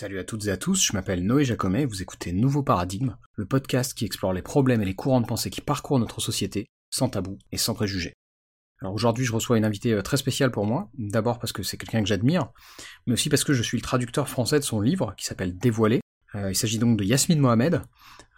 [0.00, 3.16] Salut à toutes et à tous, je m'appelle Noé Jacomet et vous écoutez Nouveau Paradigme,
[3.34, 6.70] le podcast qui explore les problèmes et les courants de pensée qui parcourent notre société,
[6.88, 8.14] sans tabou et sans préjugés.
[8.80, 11.76] Alors aujourd'hui, je reçois une invitée euh, très spéciale pour moi, d'abord parce que c'est
[11.76, 12.48] quelqu'un que j'admire,
[13.06, 16.00] mais aussi parce que je suis le traducteur français de son livre qui s'appelle Dévoilé.
[16.34, 17.82] Euh, il s'agit donc de Yasmine Mohamed,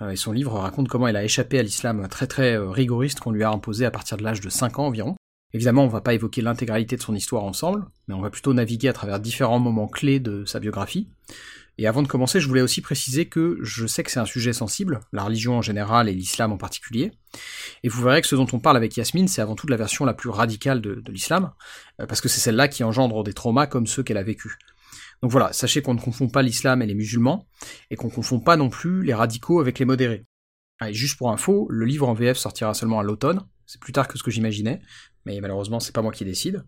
[0.01, 3.31] euh, et son livre raconte comment elle a échappé à l'islam très très rigoriste qu'on
[3.31, 5.15] lui a imposé à partir de l'âge de 5 ans environ.
[5.55, 8.89] Évidemment, on va pas évoquer l'intégralité de son histoire ensemble, mais on va plutôt naviguer
[8.89, 11.09] à travers différents moments clés de sa biographie.
[11.79, 14.53] Et avant de commencer, je voulais aussi préciser que je sais que c'est un sujet
[14.53, 17.13] sensible, la religion en général et l'islam en particulier.
[17.83, 19.79] Et vous verrez que ce dont on parle avec Yasmine, c'est avant tout de la
[19.79, 21.53] version la plus radicale de, l'islam,
[22.01, 24.53] euh, parce que c'est celle-là qui engendre des traumas comme ceux qu'elle a vécus.
[25.23, 27.47] Donc voilà, sachez qu'on ne confond pas l'islam et les musulmans,
[27.91, 30.27] et qu'on ne confond pas non plus les radicaux avec les modérés.
[30.91, 34.19] Juste pour info, le livre en VF sortira seulement à l'automne, c'est plus tard que
[34.19, 34.83] ce que j'imaginais,
[35.25, 36.65] mais malheureusement c'est pas moi qui décide.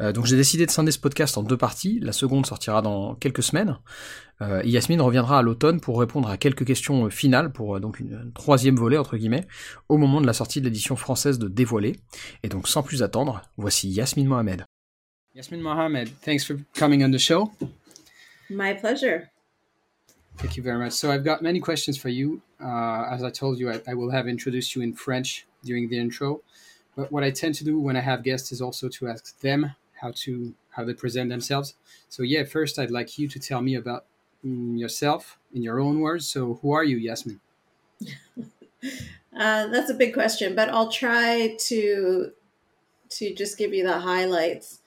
[0.00, 2.00] Euh, donc j'ai décidé de scinder ce podcast en deux parties.
[2.00, 3.78] La seconde sortira dans quelques semaines.
[4.42, 8.32] Euh, Yasmine reviendra à l'automne pour répondre à quelques questions euh, finales pour donc une,
[8.34, 9.46] troisième volet entre guillemets
[9.88, 11.96] au moment de la sortie de l'édition française de Dévoilé.
[12.42, 14.64] Et donc sans plus attendre, voici Yasmine Mohamed.
[15.34, 17.50] Yasmine Mohamed, thanks for coming on the show.
[18.50, 19.30] My pleasure.
[20.36, 20.92] Thank you very much.
[20.92, 22.40] So I've got many questions for you.
[22.60, 25.98] Uh, as I told you, I, I will have introduced you in French during the
[25.98, 26.42] intro.
[26.96, 29.74] But what I tend to do when I have guests is also to ask them
[30.00, 31.74] how to how they present themselves.
[32.08, 34.04] So yeah, first I'd like you to tell me about
[34.44, 36.28] mm, yourself in your own words.
[36.28, 37.40] So who are you, Yasmin?
[38.36, 42.32] uh, that's a big question, but I'll try to
[43.10, 44.80] to just give you the highlights.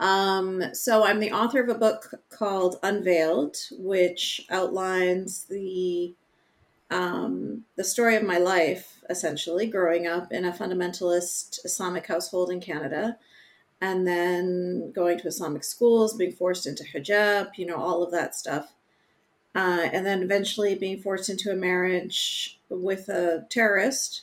[0.00, 6.14] Um, so I'm the author of a book called Unveiled, which outlines the
[6.90, 12.60] um, the story of my life, essentially, growing up in a fundamentalist Islamic household in
[12.60, 13.18] Canada,
[13.80, 18.34] and then going to Islamic schools, being forced into hijab, you know, all of that
[18.34, 18.72] stuff.
[19.54, 24.22] Uh, and then eventually being forced into a marriage with a terrorist,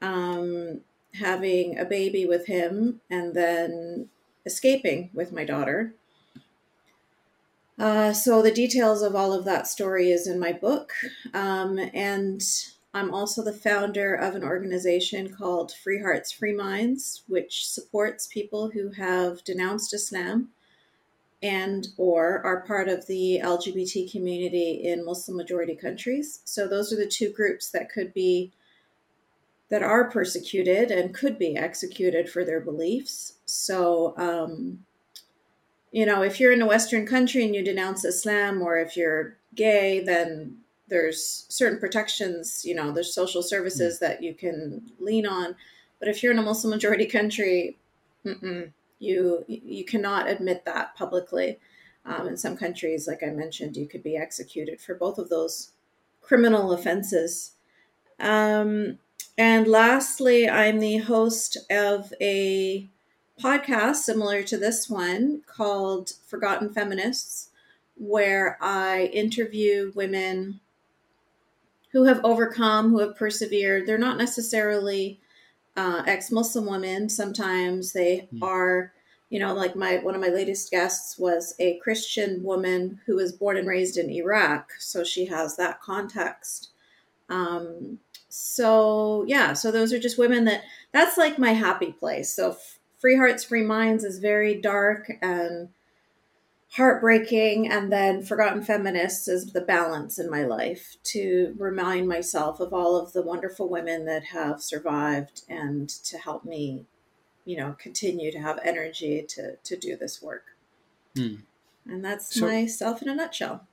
[0.00, 0.80] um,
[1.14, 4.08] having a baby with him, and then
[4.46, 5.94] escaping with my daughter
[7.78, 10.92] uh, so the details of all of that story is in my book.
[11.32, 12.42] Um, and
[12.92, 18.70] I'm also the founder of an organization called Free Hearts, Free Minds, which supports people
[18.70, 20.50] who have denounced Islam
[21.42, 26.40] and or are part of the LGBT community in Muslim majority countries.
[26.44, 28.52] So those are the two groups that could be
[29.68, 33.34] that are persecuted and could be executed for their beliefs.
[33.44, 34.84] So um,
[35.94, 39.36] you know, if you're in a Western country and you denounce Islam, or if you're
[39.54, 40.56] gay, then
[40.88, 45.54] there's certain protections, you know, there's social services that you can lean on.
[46.00, 47.78] But if you're in a Muslim majority country,
[48.24, 51.60] you you cannot admit that publicly.
[52.04, 55.70] Um, in some countries, like I mentioned, you could be executed for both of those
[56.20, 57.52] criminal offenses.
[58.18, 58.98] Um,
[59.38, 62.90] and lastly, I'm the host of a
[63.42, 67.50] podcast similar to this one called Forgotten Feminists,
[67.96, 70.60] where I interview women
[71.92, 73.86] who have overcome, who have persevered.
[73.86, 75.20] They're not necessarily
[75.76, 77.08] uh, ex-Muslim women.
[77.08, 78.42] Sometimes they mm.
[78.42, 78.92] are,
[79.30, 83.32] you know, like my one of my latest guests was a Christian woman who was
[83.32, 86.70] born and raised in Iraq, so she has that context.
[87.28, 90.62] Um, so yeah, so those are just women that
[90.92, 92.32] that's like my happy place.
[92.32, 92.56] So
[93.04, 95.68] Free Hearts, Free Minds is very dark and
[96.70, 97.70] heartbreaking.
[97.70, 102.96] And then Forgotten Feminists is the balance in my life to remind myself of all
[102.96, 106.86] of the wonderful women that have survived and to help me,
[107.44, 110.56] you know, continue to have energy to, to do this work.
[111.14, 111.34] Hmm.
[111.84, 113.66] And that's so, myself in a nutshell.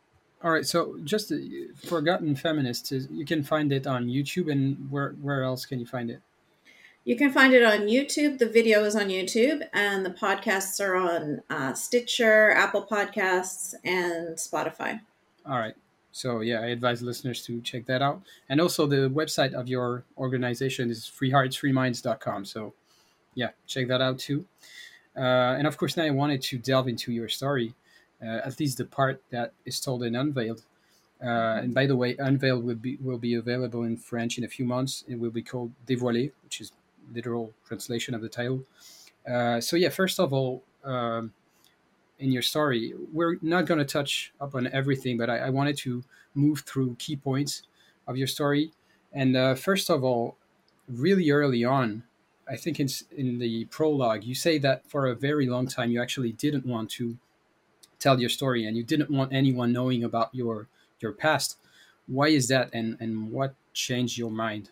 [0.43, 0.65] All right.
[0.65, 1.37] So just uh,
[1.85, 4.51] Forgotten Feminists, you can find it on YouTube.
[4.51, 6.19] And where, where else can you find it?
[7.03, 8.37] You can find it on YouTube.
[8.37, 14.37] The video is on YouTube, and the podcasts are on uh, Stitcher, Apple Podcasts, and
[14.37, 15.01] Spotify.
[15.45, 15.73] All right.
[16.11, 18.21] So, yeah, I advise listeners to check that out.
[18.49, 22.45] And also, the website of your organization is freeheartsfreeminds.com.
[22.45, 22.73] So,
[23.33, 24.45] yeah, check that out too.
[25.15, 27.73] Uh, and of course, now I wanted to delve into your story,
[28.21, 30.61] uh, at least the part that is told in Unveiled.
[31.23, 34.47] Uh, and by the way, Unveiled will be will be available in French in a
[34.47, 35.03] few months.
[35.07, 36.71] It will be called Dévoilé, which is
[37.13, 38.63] literal translation of the title.
[39.29, 41.33] Uh, so yeah, first of all, um,
[42.19, 45.77] in your story, we're not going to touch up on everything, but I, I, wanted
[45.77, 46.03] to
[46.35, 47.63] move through key points
[48.07, 48.71] of your story.
[49.11, 50.37] And uh, first of all,
[50.87, 52.03] really early on,
[52.47, 56.01] I think in, in the prologue, you say that for a very long time you
[56.01, 57.17] actually didn't want to
[57.99, 60.67] tell your story and you didn't want anyone knowing about your
[60.99, 61.57] your past.
[62.07, 64.71] Why is that, and and what changed your mind?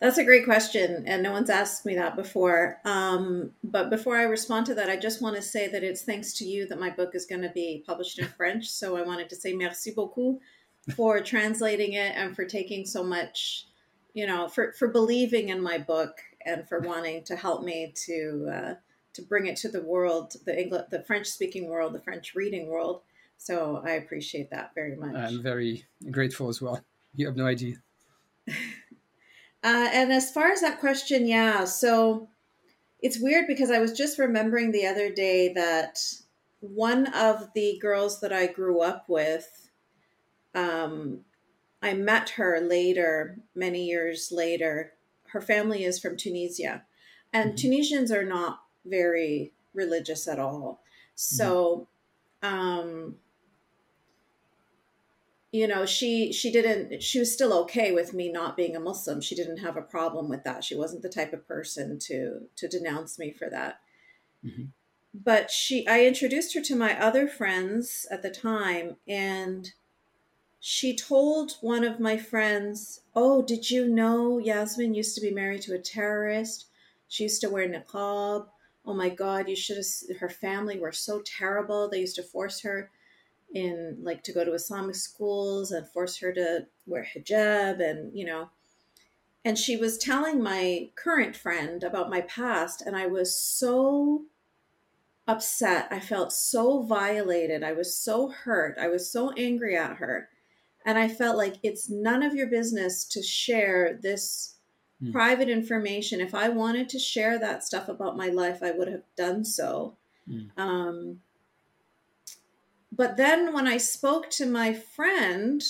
[0.00, 2.78] That's a great question, and no one's asked me that before.
[2.84, 6.34] Um, but before I respond to that, I just want to say that it's thanks
[6.34, 8.68] to you that my book is going to be published in French.
[8.68, 10.38] So I wanted to say merci beaucoup
[10.94, 13.66] for translating it and for taking so much,
[14.12, 18.48] you know, for for believing in my book and for wanting to help me to
[18.52, 18.74] uh,
[19.14, 22.66] to bring it to the world, the English, the French speaking world, the French reading
[22.66, 23.00] world.
[23.38, 25.14] So I appreciate that very much.
[25.14, 26.80] I'm very grateful as well.
[27.14, 27.76] You have no idea.
[29.66, 31.64] Uh, and as far as that question, yeah.
[31.64, 32.28] So
[33.00, 35.98] it's weird because I was just remembering the other day that
[36.60, 39.68] one of the girls that I grew up with,
[40.54, 41.22] um,
[41.82, 44.92] I met her later, many years later.
[45.30, 46.84] Her family is from Tunisia,
[47.32, 47.56] and mm-hmm.
[47.56, 50.80] Tunisians are not very religious at all.
[51.16, 51.88] So,
[52.40, 52.54] mm-hmm.
[52.54, 53.16] um,
[55.52, 59.20] you know she she didn't she was still okay with me not being a muslim.
[59.20, 60.64] She didn't have a problem with that.
[60.64, 63.80] She wasn't the type of person to to denounce me for that.
[64.44, 64.64] Mm-hmm.
[65.14, 69.72] but she i introduced her to my other friends at the time and
[70.60, 75.62] she told one of my friends oh did you know yasmin used to be married
[75.62, 76.66] to a terrorist?
[77.08, 78.46] She used to wear niqab.
[78.84, 81.88] Oh my god you should have her family were so terrible.
[81.88, 82.90] They used to force her
[83.54, 88.24] in like to go to Islamic schools and force her to wear hijab and you
[88.24, 88.50] know
[89.44, 94.24] and she was telling my current friend about my past and I was so
[95.28, 95.88] upset.
[95.90, 97.62] I felt so violated.
[97.62, 98.76] I was so hurt.
[98.78, 100.28] I was so angry at her.
[100.84, 104.56] And I felt like it's none of your business to share this
[105.02, 105.12] mm.
[105.12, 106.20] private information.
[106.20, 109.96] If I wanted to share that stuff about my life, I would have done so.
[110.28, 110.50] Mm.
[110.56, 111.20] Um,
[112.96, 115.62] but then when I spoke to my friend,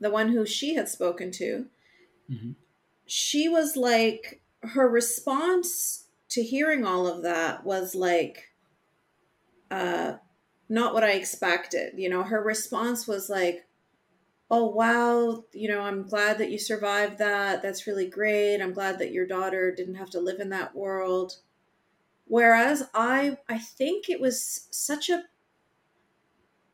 [0.00, 1.66] the one who she had spoken to,
[2.30, 2.52] mm-hmm.
[3.06, 8.48] she was like, her response to hearing all of that was like,
[9.70, 10.14] uh,
[10.68, 11.94] not what I expected.
[11.96, 13.66] You know, her response was like,
[14.50, 17.62] oh, wow, you know, I'm glad that you survived that.
[17.62, 18.60] That's really great.
[18.60, 21.36] I'm glad that your daughter didn't have to live in that world.
[22.26, 25.24] Whereas I, I think it was such a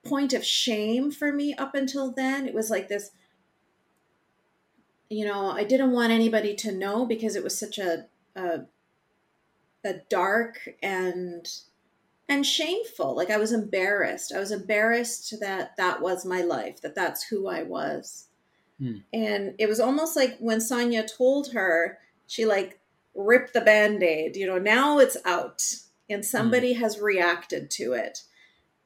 [0.05, 2.47] point of shame for me up until then.
[2.47, 3.11] It was like this,
[5.09, 8.06] you know, I didn't want anybody to know because it was such a,
[8.37, 8.61] a,
[9.85, 11.49] a dark and
[12.29, 13.15] and shameful.
[13.15, 14.33] Like I was embarrassed.
[14.35, 18.29] I was embarrassed that that was my life, that that's who I was.
[18.79, 18.99] Hmm.
[19.12, 22.81] And it was almost like when Sonia told her, she like
[23.15, 25.62] ripped the band aid, you know, now it's out
[26.09, 26.81] and somebody hmm.
[26.81, 28.23] has reacted to it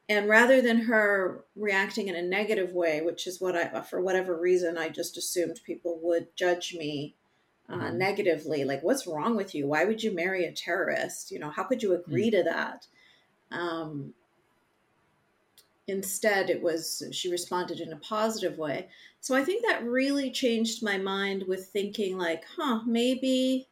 [0.08, 4.38] and rather than her reacting in a negative way which is what i for whatever
[4.38, 7.14] reason i just assumed people would judge me
[7.68, 7.98] uh, mm-hmm.
[7.98, 11.62] negatively like what's wrong with you why would you marry a terrorist you know how
[11.62, 12.38] could you agree mm-hmm.
[12.38, 12.86] to that
[13.50, 14.12] um,
[15.86, 18.88] instead it was she responded in a positive way
[19.20, 23.67] so i think that really changed my mind with thinking like huh maybe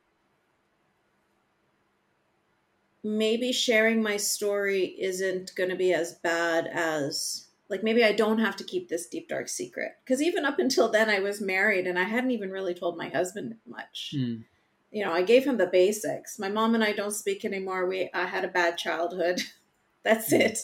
[3.06, 8.40] maybe sharing my story isn't going to be as bad as like maybe I don't
[8.40, 11.86] have to keep this deep dark secret because even up until then I was married
[11.86, 14.12] and I hadn't even really told my husband much.
[14.16, 14.44] Mm.
[14.90, 16.38] You know, I gave him the basics.
[16.38, 17.86] My mom and I don't speak anymore.
[17.86, 19.40] We I had a bad childhood.
[20.02, 20.40] That's mm.
[20.40, 20.58] it.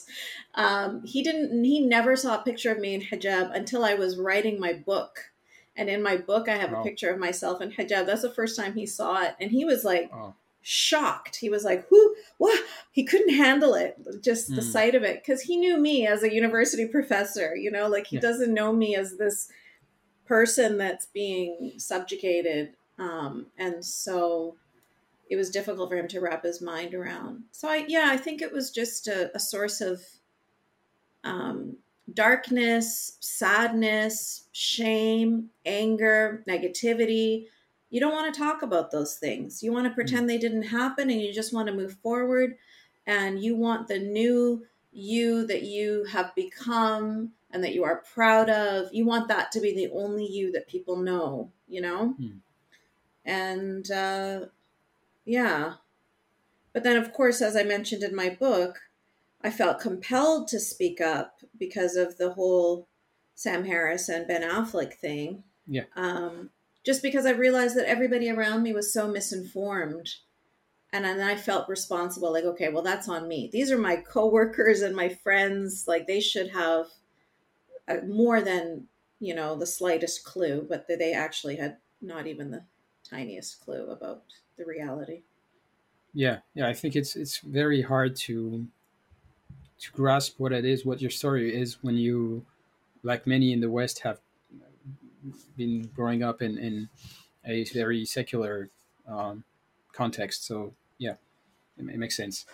[0.56, 1.62] Um, he didn't.
[1.62, 5.30] He never saw a picture of me in hijab until I was writing my book.
[5.76, 6.80] And in my book, I have oh.
[6.80, 8.06] a picture of myself in hijab.
[8.06, 11.36] That's the first time he saw it, and he was like, oh shocked.
[11.36, 12.14] He was like, "Who?
[12.38, 14.56] What?" He couldn't handle it, just mm.
[14.56, 17.54] the sight of it, because he knew me as a university professor.
[17.54, 18.22] You know, like he yeah.
[18.22, 19.48] doesn't know me as this
[20.26, 24.56] person that's being subjugated, um, and so
[25.28, 27.44] it was difficult for him to wrap his mind around.
[27.52, 30.02] So I, yeah, I think it was just a, a source of
[31.24, 31.76] um,
[32.12, 37.46] darkness, sadness, shame, anger, negativity
[37.92, 39.62] you don't want to talk about those things.
[39.62, 39.94] You want to hmm.
[39.94, 42.56] pretend they didn't happen and you just want to move forward
[43.06, 48.48] and you want the new you that you have become and that you are proud
[48.48, 48.88] of.
[48.92, 52.14] You want that to be the only you that people know, you know?
[52.18, 52.38] Hmm.
[53.26, 54.46] And uh,
[55.26, 55.74] yeah.
[56.72, 58.80] But then, of course, as I mentioned in my book,
[59.44, 62.88] I felt compelled to speak up because of the whole
[63.34, 65.44] Sam Harris and Ben Affleck thing.
[65.66, 65.84] Yeah.
[65.94, 66.48] Um,
[66.84, 70.08] just because I realized that everybody around me was so misinformed
[70.92, 72.32] and then I felt responsible.
[72.32, 73.48] Like, okay, well, that's on me.
[73.50, 75.84] These are my coworkers and my friends.
[75.88, 76.86] Like, they should have
[77.88, 78.86] uh, more than
[79.18, 82.64] you know the slightest clue, but they actually had not even the
[83.08, 84.24] tiniest clue about
[84.58, 85.22] the reality.
[86.12, 88.66] Yeah, yeah, I think it's it's very hard to
[89.78, 92.44] to grasp what it is, what your story is when you,
[93.02, 94.20] like many in the West, have
[95.56, 96.88] been growing up in in
[97.44, 98.70] a very secular
[99.08, 99.44] um,
[99.92, 100.46] context.
[100.46, 101.14] So yeah,
[101.78, 102.46] it, it makes sense.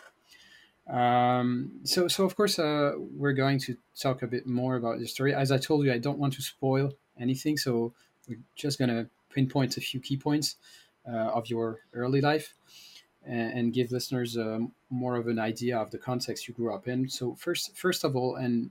[0.89, 5.07] Um, so, so of course, uh, we're going to talk a bit more about the
[5.07, 5.35] story.
[5.35, 7.93] As I told you, I don't want to spoil anything, so
[8.27, 10.57] we're just gonna pinpoint a few key points
[11.07, 12.55] uh, of your early life
[13.27, 17.09] and, give listeners um, more of an idea of the context you grew up in.
[17.09, 18.71] So, first, first of all, and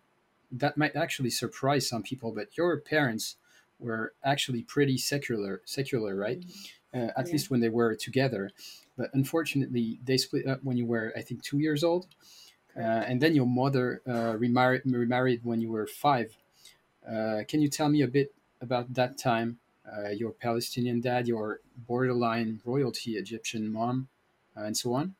[0.51, 3.35] that might actually surprise some people, but your parents
[3.79, 6.39] were actually pretty secular, secular, right?
[6.39, 6.99] Mm-hmm.
[6.99, 7.33] Uh, at yeah.
[7.33, 8.49] least when they were together.
[8.97, 12.07] But unfortunately, they split up when you were, I think, two years old.
[12.75, 16.37] Uh, and then your mother uh, remarried, remarried when you were five.
[17.07, 19.59] Uh, can you tell me a bit about that time?
[19.85, 24.09] Uh, your Palestinian dad, your borderline royalty Egyptian mom,
[24.55, 25.15] uh, and so on?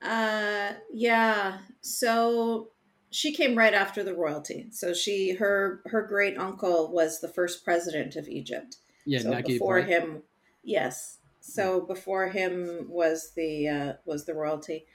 [0.00, 1.58] Uh, yeah.
[1.80, 2.70] So
[3.14, 4.66] she came right after the royalty.
[4.70, 8.78] So she her her great uncle was the first president of Egypt.
[9.06, 9.86] Yeah, so Naguib, before right?
[9.86, 10.22] him,
[10.64, 14.86] yes, so before him was the uh, was the royalty.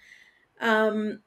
[0.60, 1.22] Um,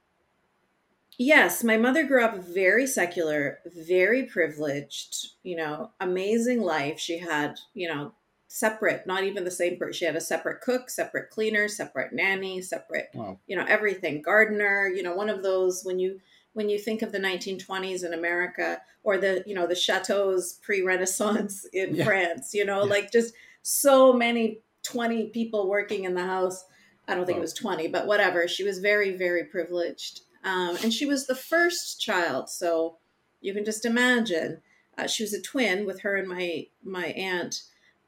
[1.17, 5.29] yes, my mother grew up very secular, very privileged.
[5.43, 7.01] You know, amazing life.
[7.01, 8.13] She had you know
[8.49, 9.95] separate, not even the same person.
[9.95, 13.39] She had a separate cook, separate cleaner, separate nanny, separate wow.
[13.47, 14.21] you know everything.
[14.21, 14.89] Gardener.
[14.95, 16.21] You know, one of those when you
[16.55, 21.67] when you think of the 1920s in America or the you know the chateaus pre-Renaissance
[21.73, 22.05] in yeah.
[22.05, 22.55] France.
[22.55, 22.91] You know, yeah.
[22.91, 26.65] like just so many 20 people working in the house.
[27.09, 27.41] I don't think oh.
[27.41, 28.47] it was 20, but whatever.
[28.47, 30.21] She was very, very privileged.
[30.45, 32.49] Um, and she was the first child.
[32.49, 32.99] So
[33.41, 34.61] you can just imagine.
[34.97, 37.63] Uh, she was a twin with her and my my aunt,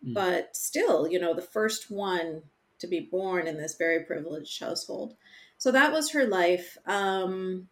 [0.07, 0.15] mm.
[0.15, 2.43] but still, you know, the first one
[2.79, 5.15] to be born in this very privileged household.
[5.57, 6.77] So that was her life.
[6.87, 7.69] Um,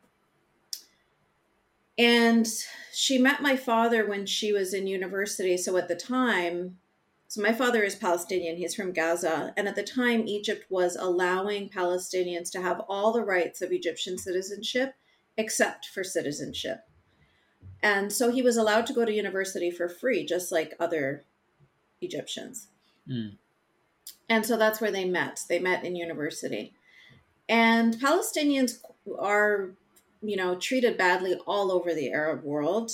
[1.98, 2.46] and
[2.92, 5.56] she met my father when she was in university.
[5.56, 6.78] So at the time,
[7.28, 8.56] so my father is Palestinian.
[8.56, 9.54] He's from Gaza.
[9.56, 14.18] And at the time, Egypt was allowing Palestinians to have all the rights of Egyptian
[14.18, 14.94] citizenship
[15.38, 16.80] except for citizenship.
[17.82, 21.24] And so he was allowed to go to university for free, just like other
[22.00, 22.68] Egyptians.
[23.08, 23.36] Mm.
[24.28, 25.40] And so that's where they met.
[25.48, 26.74] They met in university.
[27.48, 28.78] And Palestinians
[29.18, 29.70] are,
[30.22, 32.92] you know, treated badly all over the Arab world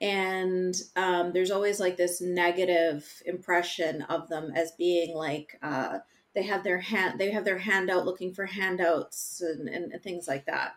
[0.00, 5.98] and um, there's always like this negative impression of them as being like uh,
[6.34, 10.02] they have their hand they have their hand out looking for handouts and, and, and,
[10.02, 10.74] things like that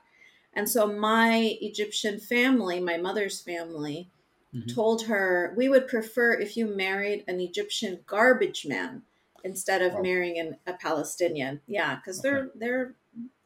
[0.53, 4.10] and so my egyptian family my mother's family
[4.53, 4.68] mm-hmm.
[4.68, 9.03] told her we would prefer if you married an egyptian garbage man
[9.44, 10.01] instead of wow.
[10.01, 12.30] marrying an, a palestinian yeah because okay.
[12.30, 12.96] they're they're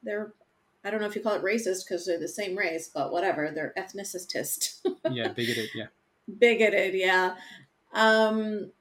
[0.02, 0.34] they're
[0.88, 3.52] I don't know if you call it racist because they're the same race, but whatever.
[3.54, 4.80] They're ethnicist.
[5.12, 5.70] yeah, bigoted.
[5.76, 5.88] Yeah.
[6.40, 6.94] Bigoted.
[6.94, 7.36] Yeah.
[7.94, 8.72] Um,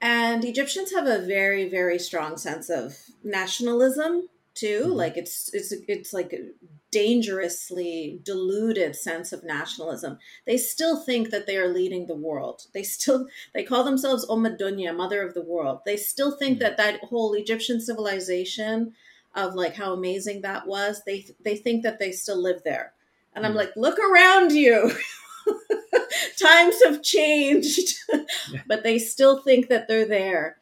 [0.00, 4.84] and Egyptians have a very, very strong sense of nationalism too.
[4.84, 4.92] Mm-hmm.
[4.92, 6.48] Like it's it's it's like a
[6.90, 10.18] dangerously deluded sense of nationalism.
[10.46, 12.62] They still think that they are leading the world.
[12.72, 15.80] They still they call themselves Omadunya, mother of the world.
[15.84, 16.62] They still think mm-hmm.
[16.64, 18.94] that that whole Egyptian civilization
[19.34, 22.92] of like how amazing that was they they think that they still live there.
[23.34, 23.58] And i'm hmm.
[23.58, 24.92] like look around you.
[26.40, 27.98] Times have changed.
[28.66, 30.58] But they still think that they're there.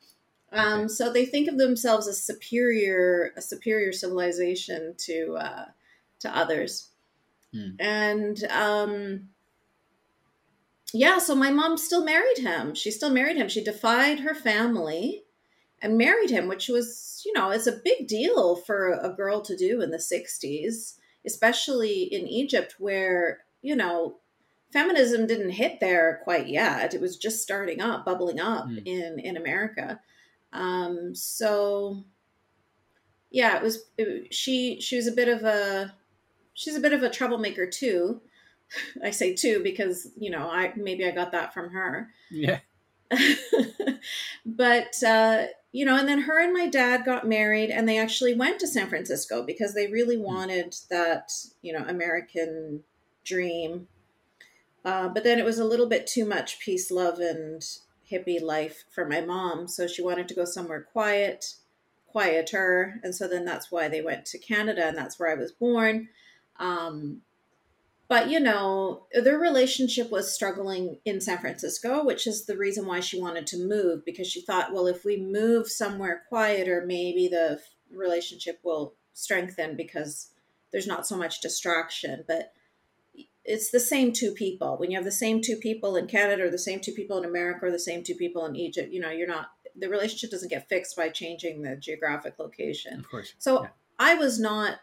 [0.53, 5.65] Um, so they think of themselves as superior a superior civilization to uh,
[6.21, 6.89] to others.
[7.55, 7.77] Mm.
[7.81, 9.29] and um,
[10.95, 12.75] yeah so my mom still married him.
[12.75, 13.49] She still married him.
[13.49, 15.22] She defied her family
[15.83, 19.57] and married him, which was, you know, it's a big deal for a girl to
[19.57, 20.95] do in the 60s,
[21.27, 24.19] especially in Egypt, where, you know,
[24.73, 26.95] feminism didn't hit there quite yet.
[26.95, 28.81] It was just starting up, bubbling up mm.
[28.87, 30.01] in, in America.
[30.53, 32.05] Um, so
[33.31, 35.95] yeah, it was, it, she, she was a bit of a,
[36.55, 38.21] she's a bit of a troublemaker too.
[39.05, 42.09] I say too, because, you know, I, maybe I got that from her.
[42.31, 42.61] Yeah.
[44.47, 48.35] but, uh, you know, and then her and my dad got married and they actually
[48.35, 50.23] went to San Francisco because they really hmm.
[50.23, 52.83] wanted that, you know, American
[53.25, 53.89] dream.
[54.85, 57.63] Uh, but then it was a little bit too much peace, love, and
[58.11, 59.69] hippie life for my mom.
[59.69, 61.55] So she wanted to go somewhere quiet.
[62.07, 63.01] quieter.
[63.03, 66.09] And so then that's why they went to Canada and that's where I was born.
[66.59, 67.23] Um,
[68.09, 73.01] but you know, their relationship was struggling in San Francisco, which is the reason why
[73.01, 77.61] she wanted to move because she thought, well, if we move somewhere quieter, maybe the
[77.91, 80.31] relationship will strengthen because
[80.73, 82.25] there's not so much distraction.
[82.27, 82.53] But
[83.45, 84.77] it's the same two people.
[84.77, 87.25] When you have the same two people in Canada or the same two people in
[87.25, 90.51] America or the same two people in Egypt, you know, you're not the relationship doesn't
[90.51, 92.99] get fixed by changing the geographic location.
[92.99, 93.35] Of course.
[93.39, 93.69] So Yeah.
[93.99, 94.81] I was not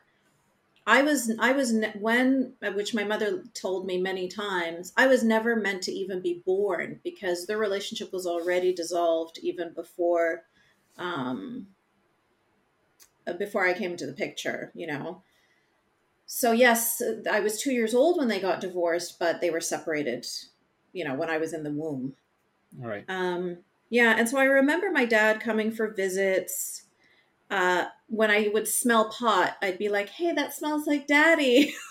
[0.89, 5.23] I was I was ne- when which my mother told me many times I was
[5.23, 10.45] never meant to even be born because the relationship was already dissolved even before
[10.97, 11.67] um
[13.27, 15.21] uh, before I came into the picture, you know.
[16.25, 20.25] So yes, I was 2 years old when they got divorced, but they were separated,
[20.91, 22.15] you know, when I was in the womb.
[22.81, 23.05] All right.
[23.07, 23.59] Um,
[23.91, 26.85] yeah, and so I remember my dad coming for visits.
[27.49, 31.73] Uh, when I would smell pot, I'd be like, "Hey, that smells like Daddy."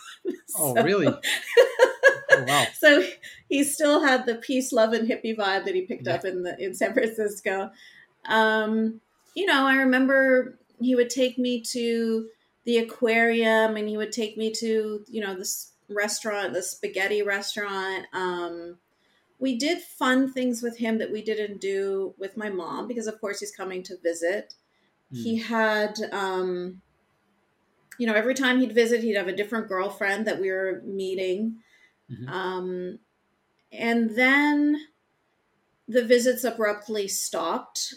[0.59, 1.07] Oh, So- really?
[2.31, 2.67] Oh, wow.
[2.79, 3.03] So
[3.49, 6.15] he still had the peace, love, and hippie vibe that he picked Yeah.
[6.17, 7.71] up in the in San Francisco.
[8.27, 9.01] Um,
[9.35, 12.29] you know, I remember he would take me to
[12.65, 18.07] the aquarium, and he would take me to you know this restaurant, the spaghetti restaurant.
[18.13, 18.79] Um,
[19.39, 23.21] we did fun things with him that we didn't do with my mom because, of
[23.21, 24.55] course, he's coming to visit.
[25.11, 26.83] He had, um,
[27.99, 31.63] you know, every time he'd visit, he'd have a different girlfriend that we were meeting.
[32.11, 32.29] Mhm.
[32.29, 32.99] Um,
[33.73, 34.89] and then
[35.89, 37.95] the visits abruptly stopped.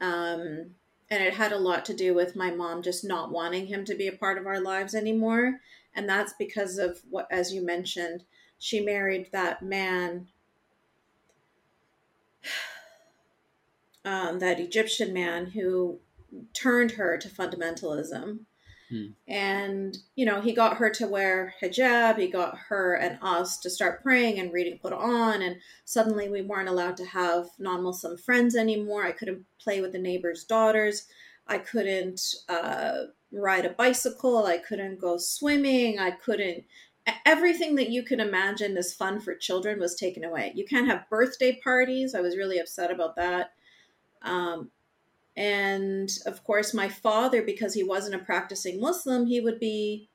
[0.00, 0.76] Um,
[1.10, 3.94] and it had a lot to do with my mom just not wanting him to
[3.94, 5.60] be a part of our lives anymore.
[5.94, 8.24] And that's because of what, as you mentioned,
[8.58, 10.28] she married that man,
[14.04, 16.00] um, that Egyptian man who
[16.54, 18.40] turned her to fundamentalism.
[18.90, 19.06] Hmm.
[19.28, 23.70] And, you know, he got her to wear hijab, he got her and us to
[23.70, 25.46] start praying and reading Quran.
[25.46, 29.04] And suddenly we weren't allowed to have non Muslim friends anymore.
[29.04, 31.06] I couldn't play with the neighbors' daughters.
[31.46, 34.46] I couldn't uh, ride a bicycle.
[34.46, 35.98] I couldn't go swimming.
[35.98, 36.64] I couldn't.
[37.24, 40.52] Everything that you can imagine as fun for children was taken away.
[40.54, 42.14] You can't have birthday parties.
[42.14, 43.52] I was really upset about that.
[44.22, 44.70] Um,
[45.40, 50.10] and of course, my father, because he wasn't a practicing Muslim, he would be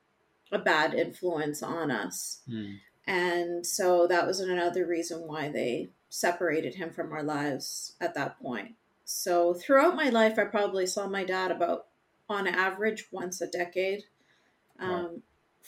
[0.52, 2.42] a bad influence on us.
[2.48, 2.74] Hmm.
[3.08, 8.40] And so that was another reason why they separated him from our lives at that
[8.40, 8.76] point.
[9.04, 11.86] So throughout my life, I probably saw my dad about,
[12.28, 14.04] on average, once a decade.
[14.78, 15.10] Um, Wow.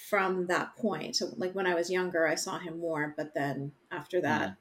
[0.09, 3.73] From that point, so like when I was younger, I saw him more, but then
[3.90, 4.55] after that,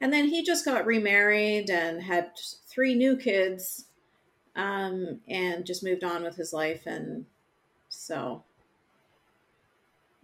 [0.00, 2.30] and then he just got remarried and had
[2.68, 3.86] three new kids,
[4.56, 7.26] um, and just moved on with his life, and
[7.88, 8.42] so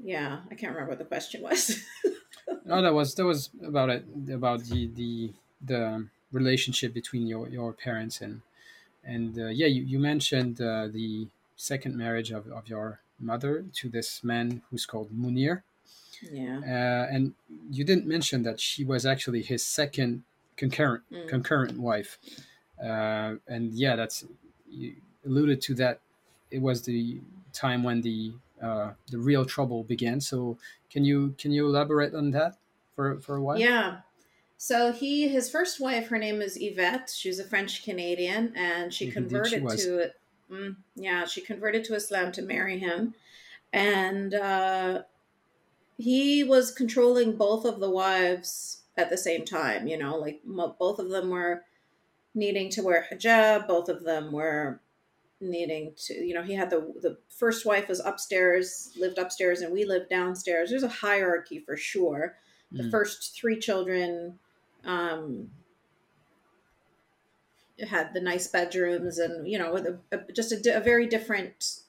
[0.02, 1.82] yeah, I can't remember what the question was.
[2.64, 5.32] No, that was that was about it about the the
[5.64, 8.42] the relationship between your your parents and
[9.04, 13.88] and uh, yeah, you, you mentioned uh, the second marriage of, of your mother to
[13.88, 15.62] this man who's called Munir,
[16.30, 16.58] yeah.
[16.58, 17.34] uh, and
[17.70, 20.22] you didn't mention that she was actually his second
[20.56, 21.28] concurrent Mm.
[21.28, 22.18] concurrent wife,
[22.82, 24.24] uh, and yeah, that's
[24.68, 26.00] you alluded to that.
[26.50, 27.20] It was the
[27.52, 30.20] time when the uh, the real trouble began.
[30.20, 30.58] So
[30.90, 32.56] can you can you elaborate on that
[32.94, 33.58] for for a while?
[33.58, 33.98] Yeah.
[34.62, 37.10] So he, his first wife, her name is Yvette.
[37.16, 39.82] She was a French Canadian, and she she converted was.
[39.84, 40.20] to it.
[40.52, 43.14] Mm, yeah, she converted to Islam to marry him,
[43.72, 45.02] and uh,
[45.96, 49.86] he was controlling both of the wives at the same time.
[49.86, 51.62] You know, like both of them were
[52.34, 53.66] needing to wear hijab.
[53.66, 54.80] Both of them were
[55.40, 56.14] needing to.
[56.14, 60.08] You know, he had the the first wife was upstairs, lived upstairs, and we lived
[60.10, 60.70] downstairs.
[60.70, 62.36] There's a hierarchy for sure
[62.72, 62.90] the Mm.
[62.92, 64.38] first three children
[64.84, 65.50] um,
[67.88, 71.80] had the nice bedrooms and you know with a, a, just a, a very different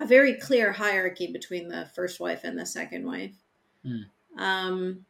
[0.00, 3.34] a very clear hierarchy between the first wife and the second wife
[3.84, 4.04] Mm.
[4.36, 5.06] um,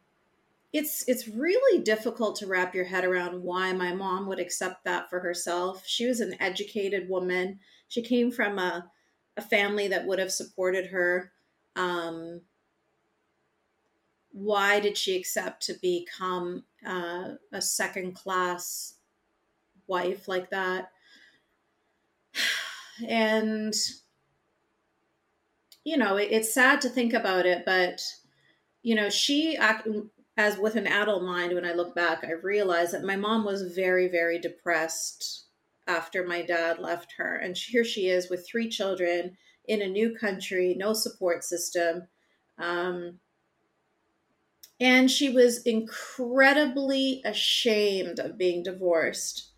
[0.72, 5.08] it's it's really difficult to wrap your head around why my mom would accept that
[5.08, 5.82] for herself.
[5.86, 7.60] She was an educated woman.
[7.88, 8.90] She came from a,
[9.36, 11.32] a family that would have supported her.
[11.74, 12.42] Um,
[14.32, 18.94] why did she accept to become uh, a second class
[19.86, 20.90] wife like that?
[23.08, 23.74] And
[25.84, 28.02] you know it, it's sad to think about it but
[28.82, 29.56] you know she
[30.38, 33.74] as with an adult mind when i look back i realize that my mom was
[33.74, 35.48] very very depressed
[35.88, 37.36] after my dad left her.
[37.36, 42.06] And here she is with three children in a new country, no support system.
[42.58, 43.18] Um,
[44.78, 49.50] and she was incredibly ashamed of being divorced.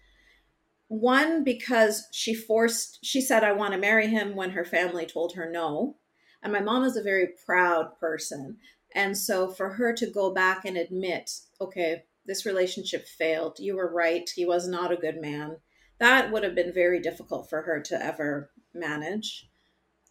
[0.88, 5.35] One, because she forced, she said, I want to marry him when her family told
[5.35, 5.97] her no.
[6.43, 8.57] And my mom is a very proud person.
[8.94, 13.92] And so for her to go back and admit, okay, this relationship failed, you were
[13.92, 15.57] right, he was not a good man,
[15.98, 19.48] that would have been very difficult for her to ever manage.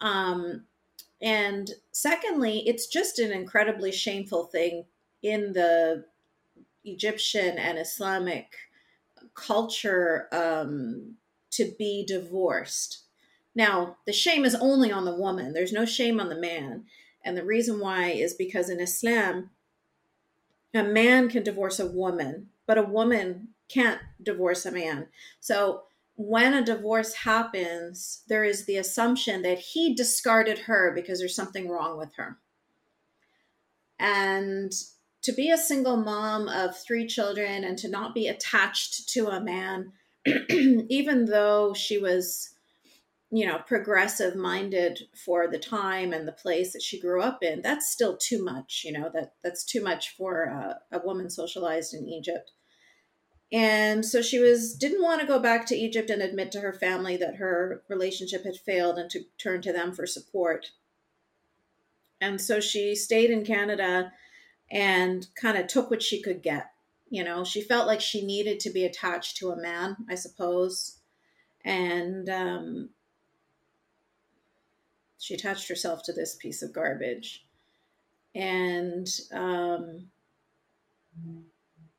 [0.01, 0.65] Um,
[1.21, 4.85] and secondly, it's just an incredibly shameful thing
[5.21, 6.05] in the
[6.85, 8.53] Egyptian and Islamic
[9.33, 11.15] culture um,
[11.51, 12.99] to be divorced.
[13.55, 16.85] Now, the shame is only on the woman, there's no shame on the man.
[17.29, 19.51] And the reason why is because in Islam,
[20.73, 25.09] a man can divorce a woman, but a woman can't divorce a man.
[25.39, 25.83] So
[26.15, 31.69] when a divorce happens, there is the assumption that he discarded her because there's something
[31.69, 32.39] wrong with her.
[33.99, 34.73] And
[35.21, 39.39] to be a single mom of three children and to not be attached to a
[39.39, 39.91] man,
[40.49, 42.55] even though she was,
[43.31, 47.61] you know, progressive minded for the time and the place that she grew up in,
[47.61, 48.83] that's still too much.
[48.85, 50.43] You know that that's too much for
[50.91, 52.51] a woman socialized in Egypt.
[53.51, 56.73] And so she was didn't want to go back to Egypt and admit to her
[56.73, 60.71] family that her relationship had failed and to turn to them for support.
[62.21, 64.11] And so she stayed in Canada
[64.71, 66.71] and kind of took what she could get.
[67.09, 70.97] You know, she felt like she needed to be attached to a man, I suppose.
[71.65, 72.89] And um,
[75.19, 77.45] she attached herself to this piece of garbage.
[78.33, 80.07] And um,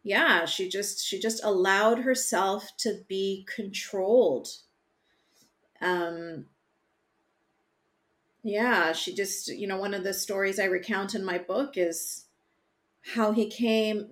[0.02, 4.48] yeah, she just she just allowed herself to be controlled.
[5.80, 6.46] Um,
[8.42, 12.24] yeah, she just, you know, one of the stories I recount in my book is
[13.02, 14.08] how he came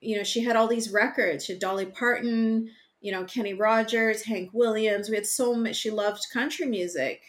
[0.00, 4.22] you know she had all these records she had dolly parton you know kenny rogers
[4.22, 7.22] hank williams we had so much she loved country music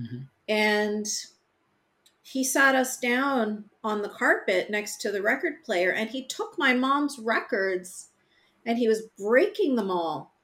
[0.00, 0.22] mm-hmm.
[0.48, 1.06] And
[2.22, 6.58] he sat us down on the carpet next to the record player and he took
[6.58, 8.08] my mom's records
[8.64, 10.34] and he was breaking them all.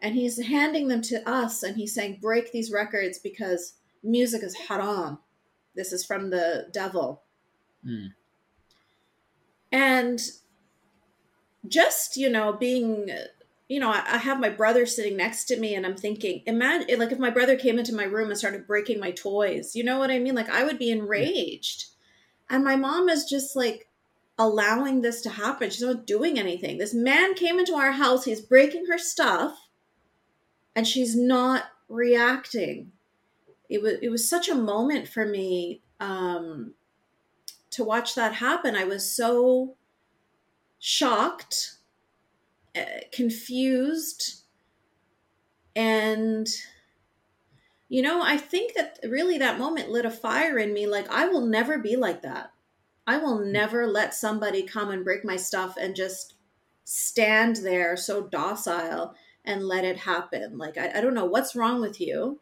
[0.00, 4.54] And he's handing them to us and he's saying break these records because music is
[4.54, 5.18] haram.
[5.76, 7.22] This is from the devil.
[7.86, 8.12] Mm
[9.72, 10.20] and
[11.66, 13.10] just you know being
[13.72, 16.98] you know I, I, have my brother sitting next to me and i'm thinking imagine
[16.98, 19.98] like if my brother came into my room and started breaking my toys you know
[19.98, 20.34] what i mean?
[20.34, 21.86] Like i would be enraged.
[22.50, 23.88] And my mom is just like
[24.38, 25.70] allowing this to happen.
[25.70, 26.76] She's not doing anything.
[26.76, 29.56] This man came into our house he's breaking her stuff
[30.76, 32.92] and she's not reacting.
[33.70, 36.74] It was it was such a moment for me um
[37.70, 39.76] to watch that happen, I was so
[40.78, 41.76] shocked,
[43.12, 44.42] confused,
[45.76, 46.48] and
[47.88, 51.26] you know, I think that really that moment lit a fire in me like I
[51.26, 52.52] will never be like that.
[53.06, 53.52] I will hmm.
[53.52, 56.34] never let somebody come and break my stuff and just
[56.84, 60.58] stand there so docile and let it happen.
[60.58, 62.40] Like, I, I don't know what's wrong with you,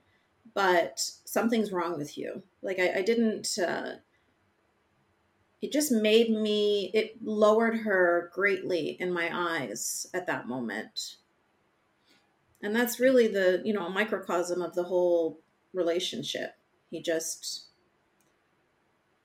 [0.55, 2.43] but something's wrong with you.
[2.63, 3.93] Like, I, I didn't, uh,
[5.63, 11.17] it just made me it lowered her greatly in my eyes at that moment.
[12.63, 15.41] And that's really the you know a microcosm of the whole
[15.73, 16.55] relationship.
[16.91, 17.67] He just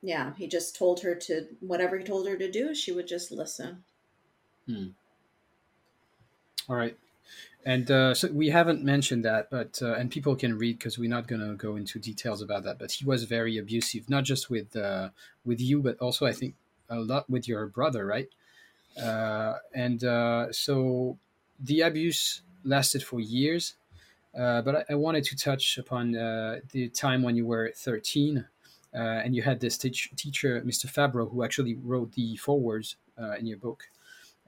[0.01, 3.31] yeah he just told her to whatever he told her to do she would just
[3.31, 3.83] listen.
[4.67, 4.87] Hmm.
[6.67, 6.97] all right
[7.65, 11.10] and uh, so we haven't mentioned that, but uh, and people can read because we're
[11.10, 12.78] not going to go into details about that.
[12.78, 15.10] But he was very abusive, not just with uh,
[15.43, 16.54] with you, but also I think
[16.91, 18.30] a lot with your brother, right?
[19.01, 21.17] Uh, and uh, so
[21.60, 23.73] the abuse lasted for years.
[24.38, 28.45] Uh, but I, I, wanted to touch upon the time when you were 13
[28.91, 30.88] and you had this teach- teacher, Mr.
[30.88, 32.97] Fabro, who actually wrote the forewords
[33.39, 33.86] in your book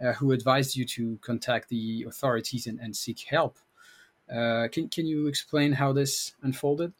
[0.03, 3.57] uh, who advised you to contact the authorities and, and seek help.
[4.31, 6.93] Uh, can, can you explain how this unfolded?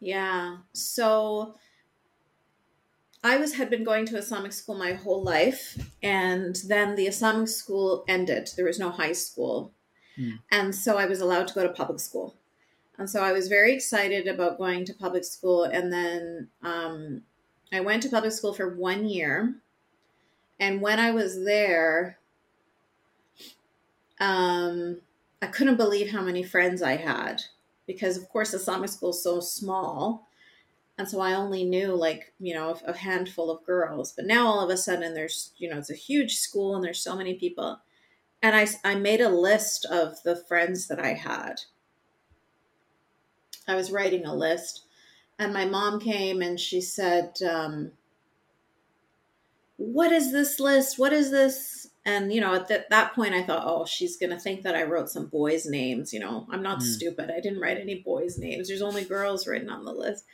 [0.00, 0.56] Yeah.
[0.72, 1.54] So
[3.22, 7.48] I was had been going to Islamic school my whole life, and then the Islamic
[7.48, 8.50] school ended.
[8.56, 9.72] There was no high school,
[10.16, 10.36] hmm.
[10.50, 12.34] and so I was allowed to go to public school.
[12.98, 17.22] And so I was very excited about going to public school, and then um,
[17.72, 19.54] I went to public school for one year,
[20.58, 22.18] and when I was there,
[24.20, 25.00] um,
[25.40, 27.42] I couldn't believe how many friends I had
[27.86, 30.28] because, of course, Islamic school is so small.
[30.96, 34.12] And so I only knew like, you know, a handful of girls.
[34.12, 37.02] But now all of a sudden there's, you know, it's a huge school and there's
[37.02, 37.80] so many people.
[38.40, 41.62] And I, I made a list of the friends that I had.
[43.66, 44.84] I was writing a list.
[45.38, 47.92] And my mom came and she said, um,
[49.84, 50.98] What is this list?
[50.98, 51.88] What is this?
[52.04, 54.74] And, you know, at th- that point, I thought, oh, she's going to think that
[54.74, 56.12] I wrote some boys' names.
[56.12, 56.82] You know, I'm not mm.
[56.82, 57.30] stupid.
[57.30, 58.68] I didn't write any boys' names.
[58.68, 60.24] There's only girls written on the list.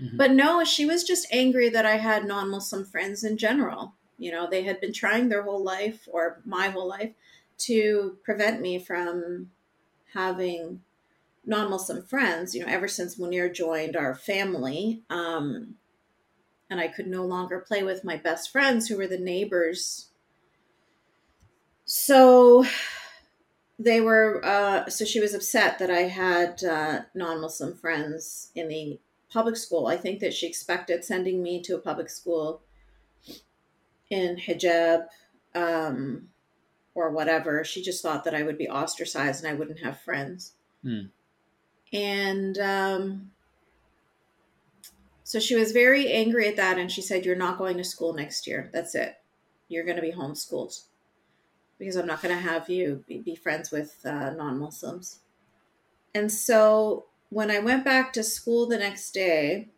[0.00, 0.16] Mm-hmm.
[0.16, 3.94] But no, she was just angry that I had non Muslim friends in general.
[4.18, 7.12] You know, they had been trying their whole life, or my whole life,
[7.58, 9.50] to prevent me from
[10.14, 10.82] having
[11.44, 15.02] non Muslim friends, you know, ever since Munir joined our family.
[15.08, 15.76] Um,
[16.68, 20.10] and I could no longer play with my best friends who were the neighbors
[21.86, 22.66] so
[23.78, 28.68] they were, uh, so she was upset that I had uh, non Muslim friends in
[28.68, 28.98] the
[29.32, 29.86] public school.
[29.86, 32.60] I think that she expected sending me to a public school
[34.10, 35.06] in hijab
[35.54, 36.28] um,
[36.94, 37.64] or whatever.
[37.64, 40.54] She just thought that I would be ostracized and I wouldn't have friends.
[40.82, 41.02] Hmm.
[41.92, 43.30] And um,
[45.26, 46.78] so she was very angry at that.
[46.78, 48.70] And she said, You're not going to school next year.
[48.72, 49.16] That's it.
[49.66, 50.84] You're going to be homeschooled
[51.80, 55.18] because I'm not going to have you be, friends with uh, non Muslims.
[56.14, 59.70] And so when I went back to school the next day,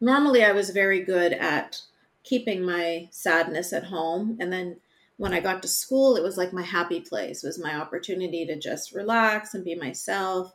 [0.00, 1.82] normally I was very good at
[2.22, 4.38] keeping my sadness at home.
[4.38, 4.76] And then
[5.16, 8.46] when I got to school, it was like my happy place, it was my opportunity
[8.46, 10.54] to just relax and be myself.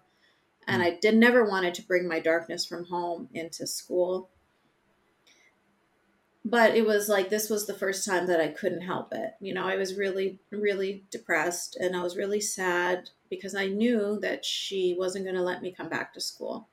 [0.67, 0.85] And mm.
[0.85, 4.29] I did never wanted to bring my darkness from home into school
[6.47, 9.31] but it was like this was the first time that I couldn't help it.
[9.41, 14.19] You know, I was really, really depressed and I was really sad because I knew
[14.21, 16.69] that she wasn't going to let me come back to school.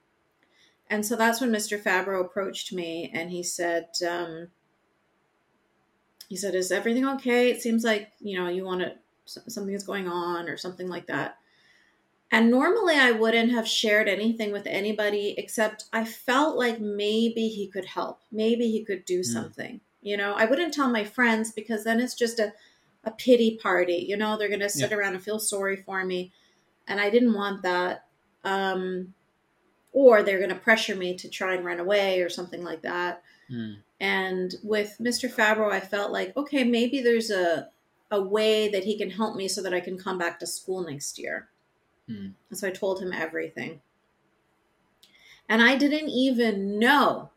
[0.90, 1.83] And so that's when Mr.
[1.83, 4.48] Fabro approached me and he said, um,
[6.28, 7.50] he said, is everything okay?
[7.50, 8.92] It seems like, you know, you want to,
[9.24, 11.38] something is going on or something like that.
[12.33, 17.68] And normally I wouldn't have shared anything with anybody except I felt like maybe he
[17.68, 18.21] could help.
[18.33, 19.25] Maybe he could do mm.
[19.25, 19.83] something.
[20.01, 22.55] You know, I wouldn't tell my friends because then it's just a,
[23.05, 24.07] a pity party.
[24.09, 24.97] You know, they're going to sit yeah.
[24.97, 26.33] around and feel sorry for me.
[26.88, 28.07] And I didn't want that.
[28.45, 29.12] Um,
[29.92, 33.23] or they're going to pressure me to try and run away or something like that.
[33.51, 33.77] Mm.
[34.01, 35.31] And with Mr.
[35.31, 37.68] Fabro, I felt like, okay, maybe there's a,
[38.11, 40.83] a way that he can help me so that I can come back to school
[40.83, 41.51] next year.
[42.12, 42.33] Mm.
[42.51, 43.81] And so I told him everything.
[45.48, 47.31] And I didn't even know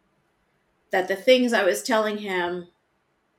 [0.91, 2.67] that the things I was telling him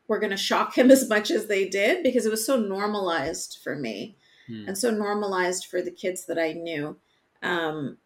[0.08, 3.58] were going to shock him as much as they did because it was so normalized
[3.62, 4.16] for me
[4.48, 4.66] mm.
[4.66, 6.96] and so normalized for the kids that I knew.
[7.42, 7.98] Um,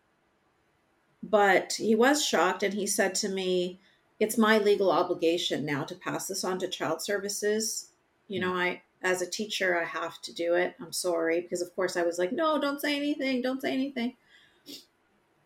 [1.22, 3.80] but he was shocked and he said to me,
[4.18, 7.90] It's my legal obligation now to pass this on to child services.
[8.28, 8.48] You hmm.
[8.48, 10.74] know, I, as a teacher, I have to do it.
[10.80, 14.16] I'm sorry because, of course, I was like, no, don't say anything, don't say anything,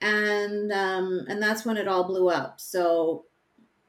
[0.01, 2.61] and um, and that's when it all blew up.
[2.61, 3.25] So,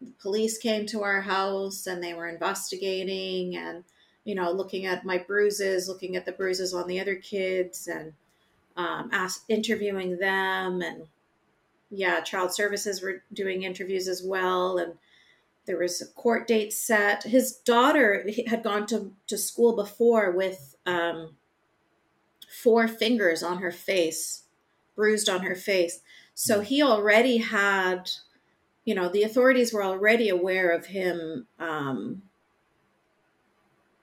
[0.02, 3.84] the police came to our house and they were investigating and
[4.24, 8.14] you know looking at my bruises, looking at the bruises on the other kids, and
[8.78, 11.08] um, ask, interviewing them and
[11.92, 14.94] yeah, child services were doing interviews as well and
[15.66, 17.24] there was a court date set.
[17.24, 21.36] His daughter had gone to, to school before with um,
[22.64, 24.44] four fingers on her face,
[24.96, 26.02] bruised on her face.
[26.34, 26.66] So hmm.
[26.66, 28.12] he already had,
[28.84, 32.22] you know, the authorities were already aware of him, um,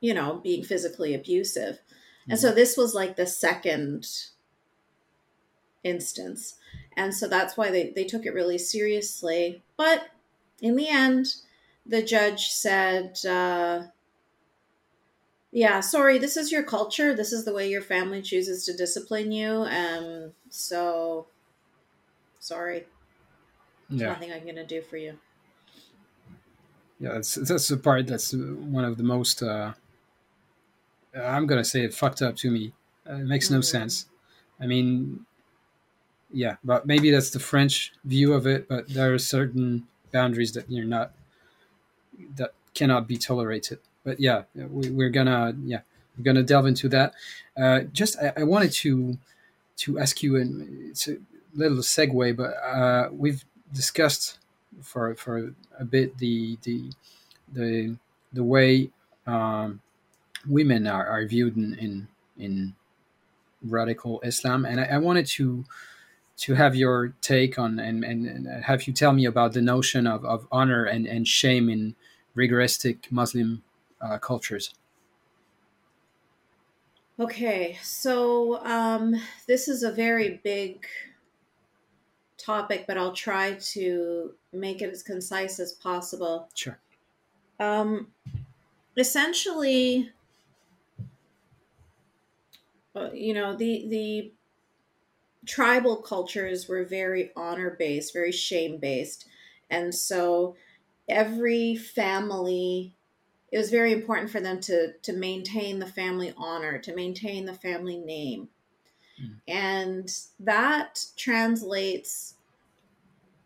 [0.01, 1.79] you know, being physically abusive.
[2.29, 2.57] And so hmm.
[2.57, 4.07] this was like the second
[5.85, 6.57] instance.
[6.97, 9.63] And so that's why they, they took it really seriously.
[9.77, 10.09] But
[10.61, 11.27] in the end,
[11.87, 13.83] the judge said, uh,
[15.51, 17.15] yeah, sorry, this is your culture.
[17.15, 19.67] This is the way your family chooses to discipline you.
[19.69, 21.27] Um, so
[22.41, 22.87] sorry.
[23.91, 24.09] There's yeah.
[24.09, 25.19] nothing I'm going to do for you.
[26.99, 29.73] Yeah, that's, that's the part that's one of the most, uh,
[31.15, 32.73] I'm going to say it fucked up to me.
[33.09, 33.63] Uh, it makes no mm-hmm.
[33.63, 34.07] sense.
[34.61, 35.27] I mean,
[36.33, 40.71] yeah, but maybe that's the French view of it, but there are certain boundaries that
[40.71, 41.13] you're not
[42.37, 43.79] that cannot be tolerated.
[44.05, 45.81] But yeah, we, are gonna yeah
[46.17, 47.15] we're gonna delve into that.
[47.57, 49.19] Uh, just I, I, wanted to
[49.79, 51.17] to ask you, and it's a
[51.55, 54.39] little segue, but uh, we've discussed
[54.81, 56.91] for for a bit the the
[57.53, 57.97] the
[58.33, 58.91] the way
[59.27, 59.81] um,
[60.49, 62.75] women are, are viewed in, in in
[63.63, 65.65] radical Islam, and I, I wanted to
[66.39, 70.07] to have your take on and, and, and, have you tell me about the notion
[70.07, 71.95] of, of honor and, and shame in
[72.37, 73.63] rigoristic Muslim
[74.01, 74.75] uh, cultures.
[77.21, 79.15] Okay, so um,
[79.47, 80.87] this is a very big
[82.39, 86.49] topic, but I'll try to make it as concise as possible.
[86.55, 86.79] Sure.
[87.61, 88.09] Um,
[88.97, 90.11] essentially,
[92.97, 94.33] uh, you know, the the
[95.47, 99.27] tribal cultures were very honor based, very shame based,
[99.71, 100.57] and so
[101.09, 102.95] every family
[103.51, 107.55] it was very important for them to to maintain the family honor, to maintain the
[107.55, 108.49] family name.
[109.23, 109.35] Mm.
[109.47, 112.35] And that translates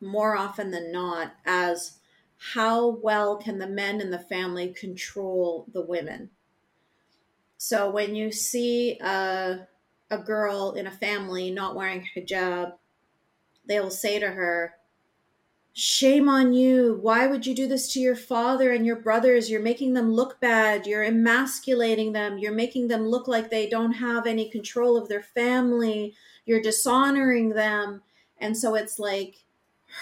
[0.01, 1.99] more often than not as
[2.39, 6.31] how well can the men in the family control the women.
[7.59, 9.67] So when you see a,
[10.11, 12.75] a girl in a family not wearing hijab,
[13.67, 14.75] they will say to her,
[15.79, 16.99] Shame on you.
[17.03, 19.51] Why would you do this to your father and your brothers?
[19.51, 20.87] You're making them look bad.
[20.87, 22.39] You're emasculating them.
[22.39, 26.15] You're making them look like they don't have any control of their family.
[26.47, 28.01] You're dishonoring them.
[28.39, 29.45] And so it's like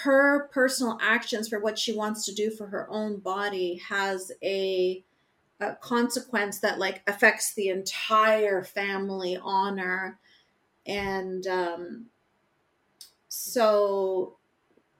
[0.03, 5.03] her personal actions for what she wants to do for her own body has a,
[5.59, 10.19] a consequence that like affects the entire family honor.
[10.85, 12.05] And um,
[13.27, 14.37] so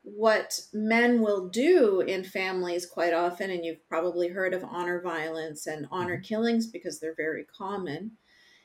[0.04, 5.68] what men will do in families quite often, and you've probably heard of honor violence
[5.68, 6.24] and honor mm-hmm.
[6.24, 8.12] killings because they're very common,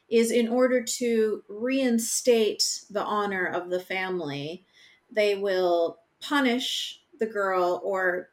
[0.09, 4.64] is in order to reinstate the honor of the family,
[5.11, 8.29] they will punish the girl or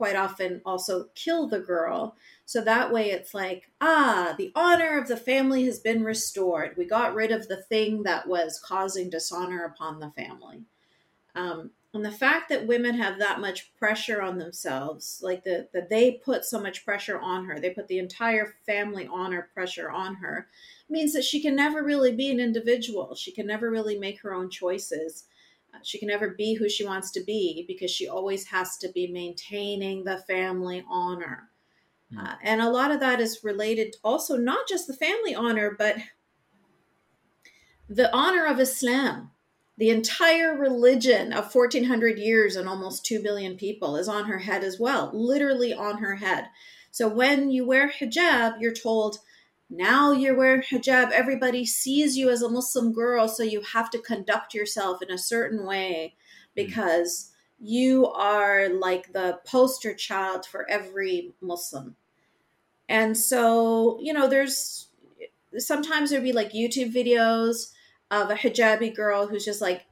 [0.00, 2.16] quite often also kill the girl.
[2.46, 6.74] So that way it's like, ah, the honor of the family has been restored.
[6.78, 10.62] We got rid of the thing that was causing dishonor upon the family.
[11.34, 15.90] Um, and the fact that women have that much pressure on themselves like the, that
[15.90, 20.14] they put so much pressure on her they put the entire family honor pressure on
[20.14, 20.46] her
[20.88, 24.32] means that she can never really be an individual she can never really make her
[24.32, 25.24] own choices
[25.82, 29.06] she can never be who she wants to be because she always has to be
[29.06, 31.48] maintaining the family honor
[32.12, 32.22] mm.
[32.22, 35.96] uh, and a lot of that is related also not just the family honor but
[37.88, 39.30] the honor of islam
[39.80, 44.62] the entire religion of 1400 years and almost 2 billion people is on her head
[44.62, 46.48] as well, literally on her head.
[46.90, 49.20] So when you wear hijab, you're told,
[49.70, 53.98] now you're wearing hijab, everybody sees you as a Muslim girl, so you have to
[53.98, 56.16] conduct yourself in a certain way
[56.56, 57.30] because
[57.60, 61.94] you are like the poster child for every Muslim.
[62.88, 64.88] And so, you know, there's
[65.56, 67.72] sometimes there'd be like YouTube videos
[68.10, 69.86] of a hijabi girl who's just like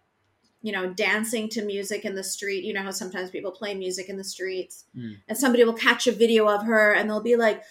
[0.61, 4.09] you know dancing to music in the street you know how sometimes people play music
[4.09, 5.17] in the streets mm.
[5.29, 7.63] and somebody will catch a video of her and they'll be like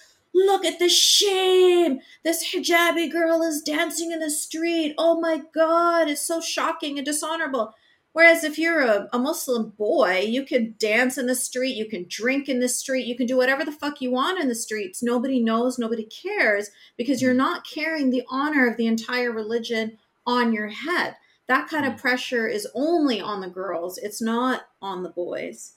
[0.45, 6.09] look at the shame this hijabi girl is dancing in the street oh my god
[6.09, 7.73] it's so shocking and dishonorable
[8.13, 12.05] whereas if you're a, a muslim boy you can dance in the street you can
[12.07, 15.01] drink in the street you can do whatever the fuck you want in the streets
[15.01, 17.37] nobody knows nobody cares because you're hmm.
[17.37, 19.97] not carrying the honor of the entire religion
[20.27, 21.15] on your head.
[21.47, 22.01] That kind of mm.
[22.01, 25.73] pressure is only on the girls, it's not on the boys.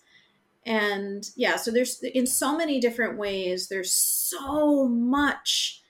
[0.66, 5.82] And yeah, so there's in so many different ways, there's so much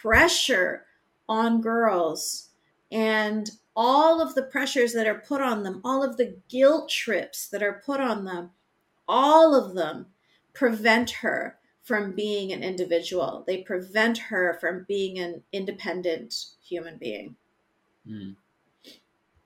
[0.00, 0.86] pressure
[1.28, 2.48] on girls
[2.90, 7.48] and all of the pressures that are put on them, all of the guilt trips
[7.48, 8.50] that are put on them,
[9.06, 10.06] all of them
[10.52, 13.44] prevent her from being an individual.
[13.46, 17.36] They prevent her from being an independent human being.
[18.06, 18.36] Mm.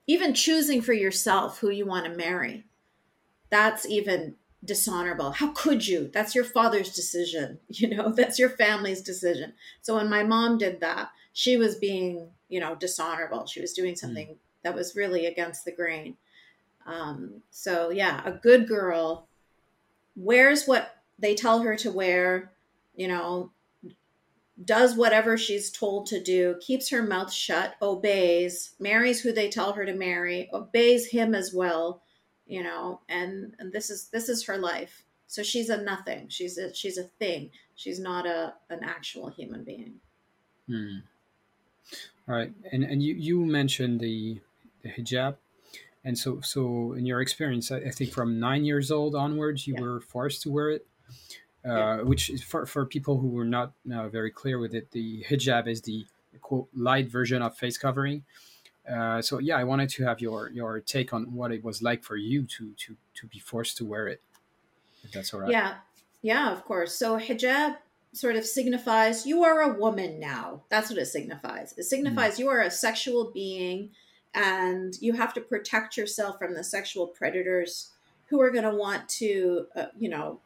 [0.07, 2.65] Even choosing for yourself who you want to marry,
[3.49, 4.35] that's even
[4.65, 5.31] dishonorable.
[5.31, 6.09] How could you?
[6.13, 7.59] That's your father's decision.
[7.69, 9.53] You know, that's your family's decision.
[9.81, 13.45] So when my mom did that, she was being, you know, dishonorable.
[13.45, 13.97] She was doing hmm.
[13.97, 14.37] something mm.
[14.63, 16.15] that was really against the grain.
[16.85, 19.27] Um, so yeah, a good girl
[20.15, 22.51] wears what they tell her to wear,
[22.95, 23.51] you know,
[24.63, 29.73] does whatever she's told to do, keeps her mouth shut, obeys, marries who they tell
[29.73, 32.01] her to marry, obeys him as well,
[32.45, 35.03] you know, and, and this is this is her life.
[35.27, 36.27] So she's a nothing.
[36.29, 37.51] She's a she's a thing.
[37.75, 39.95] She's not a an actual human being.
[40.67, 40.97] Hmm.
[42.27, 44.39] All right, and and you you mentioned the
[44.81, 45.35] the hijab,
[46.03, 49.75] and so so in your experience, I, I think from nine years old onwards, you
[49.75, 49.81] yeah.
[49.81, 50.87] were forced to wear it
[51.65, 51.71] yeah.
[51.71, 55.23] Uh, which is for, for people who were not uh, very clear with it, the
[55.27, 56.05] hijab is the
[56.41, 58.23] quote light version of face covering.
[58.91, 62.03] Uh, so yeah, I wanted to have your your take on what it was like
[62.03, 64.21] for you to to to be forced to wear it.
[65.03, 65.51] If that's all right.
[65.51, 65.75] Yeah,
[66.21, 66.93] yeah, of course.
[66.93, 67.77] So hijab
[68.13, 70.63] sort of signifies you are a woman now.
[70.69, 71.73] That's what it signifies.
[71.77, 72.39] It signifies mm.
[72.39, 73.89] you are a sexual being
[74.33, 77.91] and you have to protect yourself from the sexual predators
[78.27, 80.39] who are going to want to, uh, you know,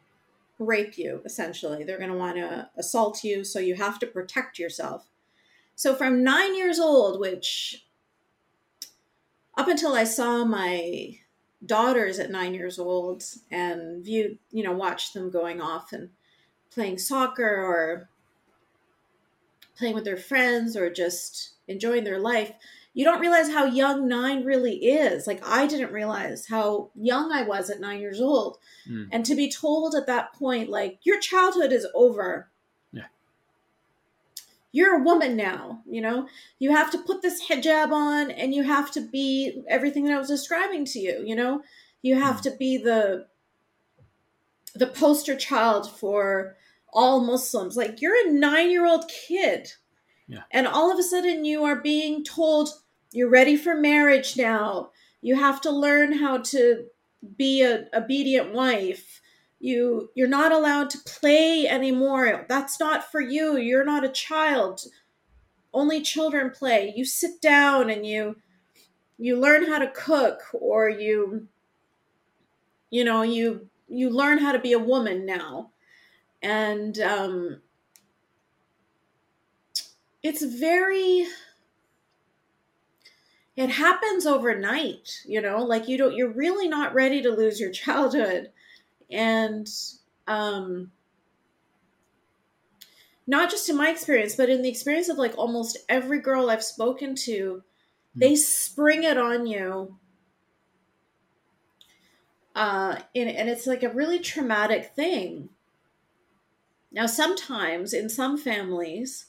[0.58, 1.84] rape you essentially.
[1.84, 3.44] They're going to want to assault you.
[3.44, 5.08] So you have to protect yourself.
[5.76, 7.86] So from nine years old, which
[9.60, 11.20] up until I saw my
[11.66, 16.10] daughters at nine years old and viewed, you know, watched them going off and
[16.72, 18.10] playing soccer or
[19.78, 22.54] playing with their friends or just enjoying their life,
[22.94, 25.28] you don't realize how young nine really is.
[25.28, 28.60] Like, I didn't realize how young I was at nine years old.
[28.90, 29.10] Mm.
[29.12, 32.50] And to be told at that point, like, your childhood is over.
[34.72, 36.28] You're a woman now, you know?
[36.60, 40.20] You have to put this hijab on and you have to be everything that I
[40.20, 41.62] was describing to you, you know?
[42.02, 42.42] You have mm.
[42.44, 43.28] to be the
[44.76, 46.56] the poster child for
[46.94, 47.76] all Muslims.
[47.76, 49.74] Like you're a nine year old kid.
[50.28, 50.44] Yeah.
[50.52, 52.70] And all of a sudden you are being told
[53.12, 54.92] you're ready for marriage now.
[55.22, 56.86] You have to learn how to
[57.38, 59.22] be an obedient wife.
[59.60, 62.46] You you're not allowed to play anymore.
[62.48, 63.58] That's not for you.
[63.58, 64.82] You're not a child.
[65.74, 66.94] Only children play.
[66.96, 68.38] You sit down and you
[69.18, 71.48] you learn how to cook or you
[72.90, 75.72] you know you you learn how to be a woman now
[76.42, 77.62] and um,
[80.24, 81.26] it's very
[83.56, 87.72] it happens overnight you know like you don't you're really not ready to lose your
[87.84, 88.52] childhood
[89.12, 89.68] and
[90.28, 90.92] um
[93.28, 96.64] not just in my experience but in the experience of like almost every girl i've
[96.64, 97.64] spoken to
[98.16, 99.98] they spring it on you
[102.56, 105.50] uh and, and it's like a really traumatic thing.
[106.92, 109.28] Now, sometimes in some families,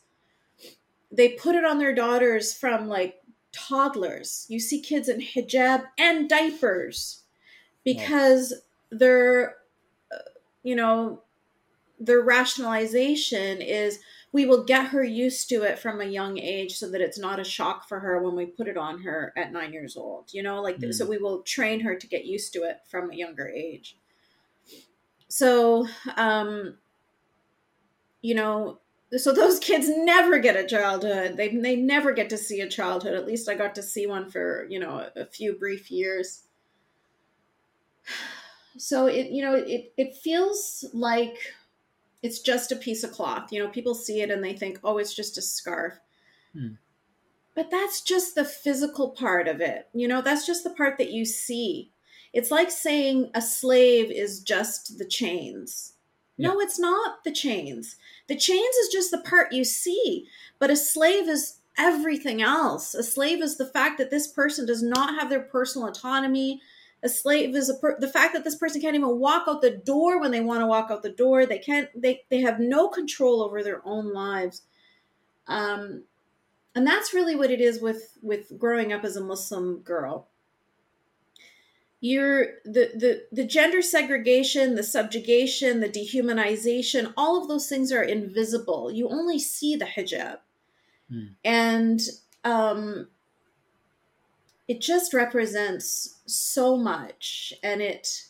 [1.12, 3.22] they put it on their daughters from like
[3.52, 4.46] toddlers.
[4.48, 7.22] You see kids in hijab and diapers
[7.84, 8.54] because
[8.90, 9.59] their, uh,
[10.62, 11.22] you know,
[11.98, 14.00] their rationalization is
[14.32, 17.40] we will get her used to it from a young age so that it's not
[17.40, 20.42] a shock for her when we put it on her at nine years old you
[20.42, 20.94] know like mm.
[20.94, 23.98] so we will train her to get used to it from a younger age
[25.28, 25.86] so
[26.16, 26.74] um
[28.22, 28.78] you know,
[29.16, 31.36] so those kids never get a childhood.
[31.36, 33.14] They they never get to see a childhood.
[33.14, 36.42] At least I got to see one for you know a, a few brief years.
[38.80, 41.36] So it you know it it feels like
[42.22, 43.52] it's just a piece of cloth.
[43.52, 45.98] You know, people see it and they think, oh, it's just a scarf.
[46.52, 46.74] Hmm.
[47.54, 49.88] But that's just the physical part of it.
[49.92, 51.90] You know, that's just the part that you see.
[52.32, 55.94] It's like saying a slave is just the chains.
[56.38, 57.96] No, it's not the chains.
[58.28, 60.26] The chains is just the part you see,
[60.58, 62.94] but a slave is everything else.
[62.94, 66.62] A slave is the fact that this person does not have their personal autonomy.
[67.02, 69.70] A slave is a per- the fact that this person can't even walk out the
[69.70, 71.46] door when they want to walk out the door.
[71.46, 71.88] They can't.
[71.94, 74.62] They they have no control over their own lives.
[75.46, 76.04] Um,
[76.74, 80.28] and that's really what it is with with growing up as a Muslim girl
[82.00, 88.02] you're the, the the gender segregation the subjugation the dehumanization all of those things are
[88.02, 90.38] invisible you only see the hijab
[91.10, 91.26] hmm.
[91.44, 92.00] and
[92.44, 93.06] um
[94.70, 98.22] it just represents so much and it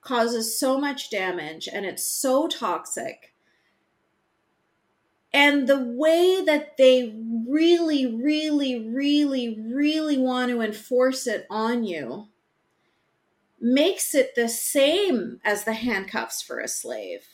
[0.00, 3.34] causes so much damage and it's so toxic
[5.32, 7.14] and the way that they
[7.46, 12.28] really really really really want to enforce it on you
[13.60, 17.26] makes it the same as the handcuffs for a slave.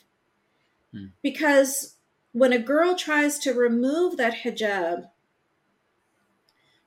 [0.93, 1.07] Hmm.
[1.23, 1.97] Because
[2.33, 5.09] when a girl tries to remove that hijab,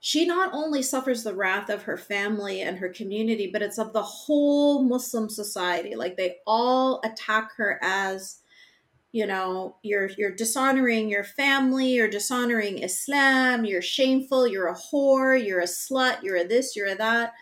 [0.02, 3.92] she not only suffers the wrath of her family and her community, but it's of
[3.92, 5.96] the whole Muslim society.
[5.96, 8.38] Like they all attack her as,
[9.12, 15.44] you know, you're you're dishonoring your family, you're dishonoring Islam, you're shameful, you're a whore,
[15.46, 17.34] you're a slut, you're a this, you're a that.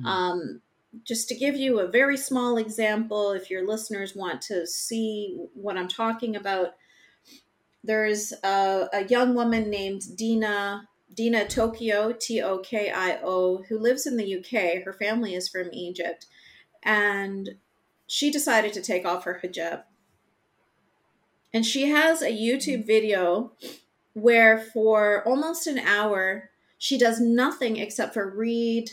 [0.00, 0.06] Mm.
[0.06, 0.60] Um,
[1.04, 5.76] just to give you a very small example, if your listeners want to see what
[5.76, 6.74] I'm talking about,
[7.82, 13.78] there's a, a young woman named Dina Dina Tokio, T O K I O who
[13.78, 14.84] lives in the UK.
[14.84, 16.26] Her family is from Egypt,
[16.82, 17.56] and
[18.06, 19.84] she decided to take off her hijab.
[21.52, 23.52] And she has a YouTube video
[24.12, 28.90] where for almost an hour she does nothing except for read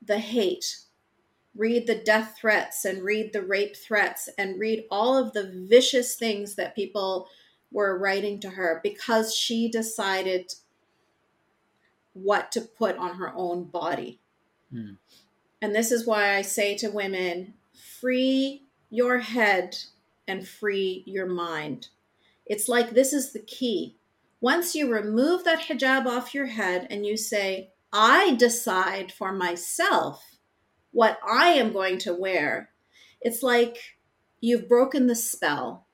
[0.00, 0.78] the hate,
[1.56, 6.14] read the death threats, and read the rape threats, and read all of the vicious
[6.14, 7.28] things that people
[7.72, 10.52] were writing to her because she decided
[12.16, 14.20] what to put on her own body.
[14.72, 14.96] Mm.
[15.62, 17.54] And this is why I say to women
[18.00, 19.76] free your head
[20.28, 21.88] and free your mind.
[22.46, 23.96] It's like this is the key.
[24.40, 30.22] Once you remove that hijab off your head and you say, I decide for myself
[30.92, 32.70] what I am going to wear,
[33.20, 33.96] it's like
[34.40, 35.86] you've broken the spell.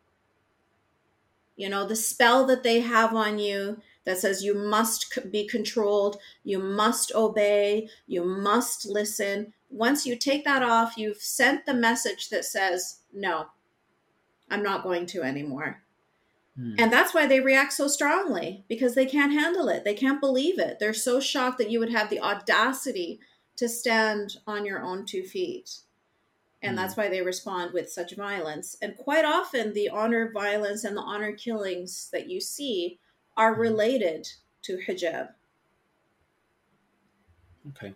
[1.56, 6.18] You know, the spell that they have on you that says you must be controlled,
[6.44, 9.52] you must obey, you must listen.
[9.70, 13.46] Once you take that off, you've sent the message that says, no,
[14.50, 15.82] I'm not going to anymore.
[16.56, 16.74] Hmm.
[16.78, 19.84] And that's why they react so strongly because they can't handle it.
[19.84, 20.78] They can't believe it.
[20.78, 23.20] They're so shocked that you would have the audacity
[23.56, 25.78] to stand on your own two feet.
[26.60, 27.02] And that's hmm.
[27.02, 28.76] why they respond with such violence.
[28.82, 32.98] And quite often, the honor violence and the honor killings that you see
[33.36, 34.28] are related
[34.62, 35.30] to hijab.
[37.70, 37.94] Okay.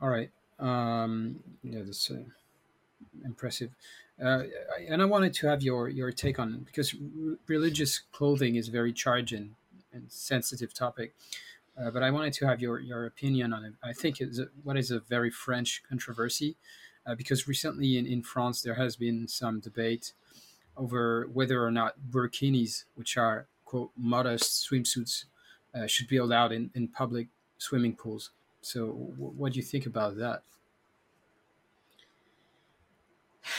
[0.00, 0.30] All right.
[0.58, 2.22] Um, yeah, that's uh,
[3.24, 3.70] impressive.
[4.22, 4.44] Uh,
[4.88, 8.92] and I wanted to have your your take on because r- religious clothing is very
[8.92, 9.54] charged and,
[9.92, 11.14] and sensitive topic.
[11.80, 13.74] Uh, but I wanted to have your, your opinion on it.
[13.84, 16.56] I think it's a, what is a very French controversy
[17.06, 20.12] uh, because recently in, in France there has been some debate
[20.76, 25.26] over whether or not burkinis, which are quote modest swimsuits,
[25.74, 28.30] uh, should be allowed in, in public swimming pools.
[28.62, 30.42] So, w- what do you think about that?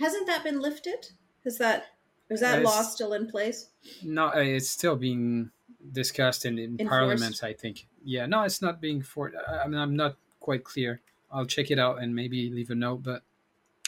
[0.00, 1.12] Hasn't that been lifted?
[1.44, 1.94] Is that
[2.28, 3.68] is that law still in place?
[4.02, 5.50] No, uh, it's still being
[5.92, 7.42] discussed in, in Parliament.
[7.44, 7.86] I think.
[8.04, 9.32] Yeah, no, it's not being for.
[9.48, 11.00] I mean, I'm not quite clear.
[11.30, 13.22] I'll check it out and maybe leave a note, but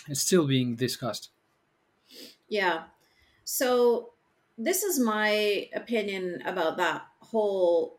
[0.08, 1.30] it's still being discussed.
[2.48, 2.84] Yeah.
[3.44, 4.12] So
[4.58, 7.98] this is my opinion about that whole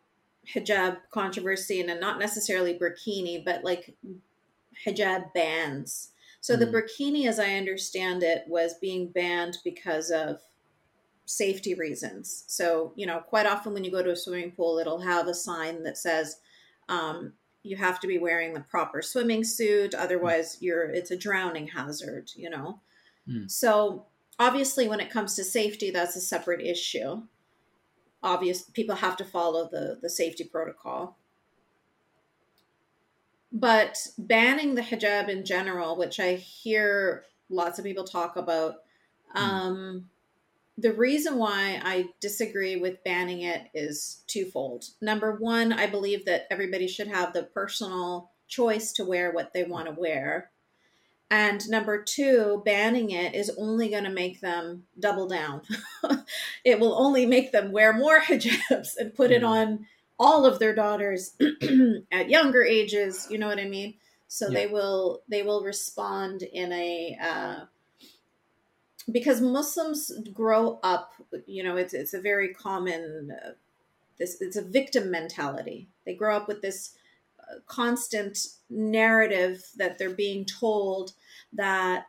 [0.53, 3.95] hijab controversy and not necessarily burkini, but like
[4.85, 6.11] hijab bans.
[6.41, 6.59] So mm.
[6.59, 10.39] the burkini, as I understand it, was being banned because of
[11.25, 12.43] safety reasons.
[12.47, 15.33] So, you know, quite often when you go to a swimming pool, it'll have a
[15.33, 16.37] sign that says,
[16.89, 17.33] um,
[17.63, 22.29] you have to be wearing the proper swimming suit, otherwise you're it's a drowning hazard,
[22.35, 22.81] you know.
[23.27, 23.49] Mm.
[23.49, 24.05] So
[24.43, 27.21] obviously when it comes to safety, that's a separate issue.
[28.21, 31.17] Obvious people have to follow the, the safety protocol.
[33.53, 38.75] But banning the hijab in general, which I hear lots of people talk about,
[39.35, 39.41] mm.
[39.41, 40.09] um,
[40.77, 44.85] the reason why I disagree with banning it is twofold.
[45.01, 49.63] Number one, I believe that everybody should have the personal choice to wear what they
[49.63, 50.51] want to wear.
[51.33, 55.63] And number two, banning it is only going to make them double down.
[56.63, 59.87] it will only make them wear more hijabs and put it on
[60.19, 61.35] all of their daughters
[62.11, 63.95] at younger ages you know what i mean
[64.27, 64.59] so yeah.
[64.59, 67.55] they will they will respond in a uh,
[69.11, 71.13] because muslims grow up
[71.47, 73.49] you know it's it's a very common uh,
[74.19, 76.93] this it's a victim mentality they grow up with this
[77.65, 78.37] constant
[78.69, 81.13] narrative that they're being told
[81.53, 82.05] that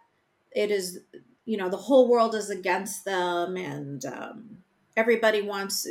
[0.52, 1.00] it is
[1.44, 4.58] you know the whole world is against them and um,
[4.96, 5.86] everybody wants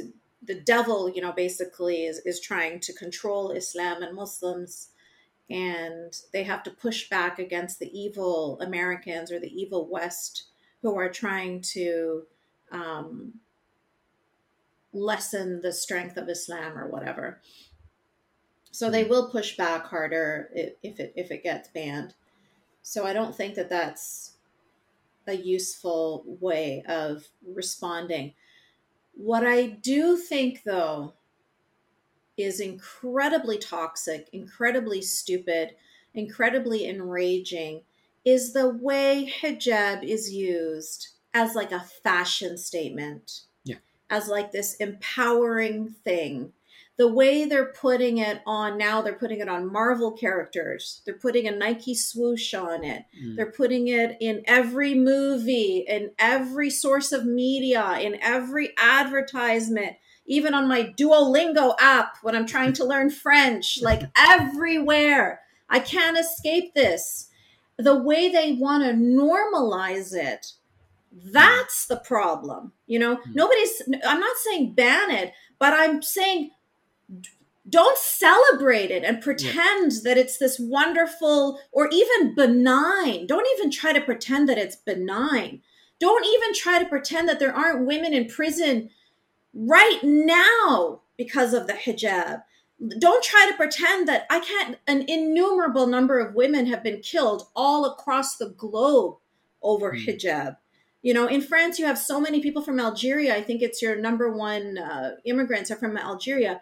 [0.45, 4.89] the devil, you know, basically is, is trying to control Islam and Muslims,
[5.49, 10.45] and they have to push back against the evil Americans or the evil West
[10.81, 12.23] who are trying to
[12.71, 13.33] um,
[14.91, 17.41] lessen the strength of Islam or whatever.
[18.73, 22.15] So they will push back harder if it if it gets banned.
[22.81, 24.33] So I don't think that that's
[25.27, 28.33] a useful way of responding.
[29.13, 31.13] What I do think, though,
[32.35, 35.75] is incredibly toxic, incredibly stupid,
[36.15, 37.83] incredibly enraging
[38.25, 43.41] is the way hijab is used as like a fashion statement.
[43.65, 43.77] Yeah.
[44.09, 46.53] As like this empowering thing
[46.97, 51.47] the way they're putting it on now they're putting it on marvel characters they're putting
[51.47, 53.35] a nike swoosh on it mm.
[53.35, 60.53] they're putting it in every movie in every source of media in every advertisement even
[60.53, 66.73] on my duolingo app when i'm trying to learn french like everywhere i can't escape
[66.73, 67.29] this
[67.77, 70.53] the way they want to normalize it
[71.11, 72.71] That's the problem.
[72.87, 73.35] You know, mm.
[73.35, 76.51] nobody's, I'm not saying ban it, but I'm saying
[77.69, 79.99] don't celebrate it and pretend yeah.
[80.03, 83.25] that it's this wonderful or even benign.
[83.25, 85.61] Don't even try to pretend that it's benign.
[85.99, 88.89] Don't even try to pretend that there aren't women in prison
[89.53, 92.43] right now because of the hijab.
[92.99, 97.47] Don't try to pretend that I can't, an innumerable number of women have been killed
[97.55, 99.15] all across the globe
[99.61, 100.05] over mm.
[100.05, 100.57] hijab.
[101.01, 103.35] You know, in France, you have so many people from Algeria.
[103.35, 106.61] I think it's your number one uh, immigrants are from Algeria.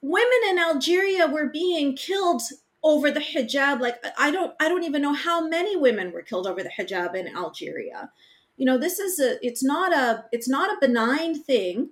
[0.00, 2.42] Women in Algeria were being killed
[2.82, 3.80] over the hijab.
[3.80, 7.14] Like I don't, I don't even know how many women were killed over the hijab
[7.14, 8.10] in Algeria.
[8.56, 11.90] You know, this is a, it's not a, it's not a benign thing.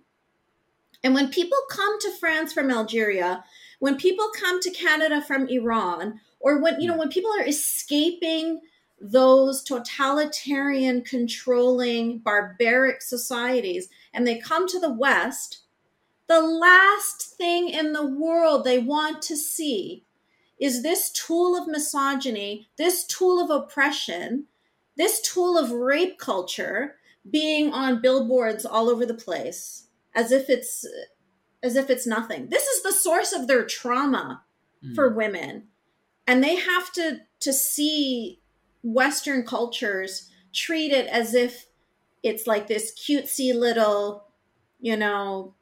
[1.02, 3.44] And when people come to France from Algeria,
[3.78, 8.60] when people come to Canada from Iran, or when you know when people are escaping
[9.00, 15.59] those totalitarian, controlling, barbaric societies, and they come to the West,
[16.30, 20.04] the last thing in the world they want to see
[20.60, 24.46] is this tool of misogyny, this tool of oppression,
[24.96, 26.94] this tool of rape culture
[27.28, 30.86] being on billboards all over the place as if it's
[31.64, 32.48] as if it's nothing.
[32.48, 34.44] This is the source of their trauma
[34.84, 34.94] mm.
[34.94, 35.64] for women.
[36.28, 38.40] And they have to to see
[38.84, 41.66] western cultures treat it as if
[42.22, 44.28] it's like this cutesy little,
[44.78, 45.54] you know,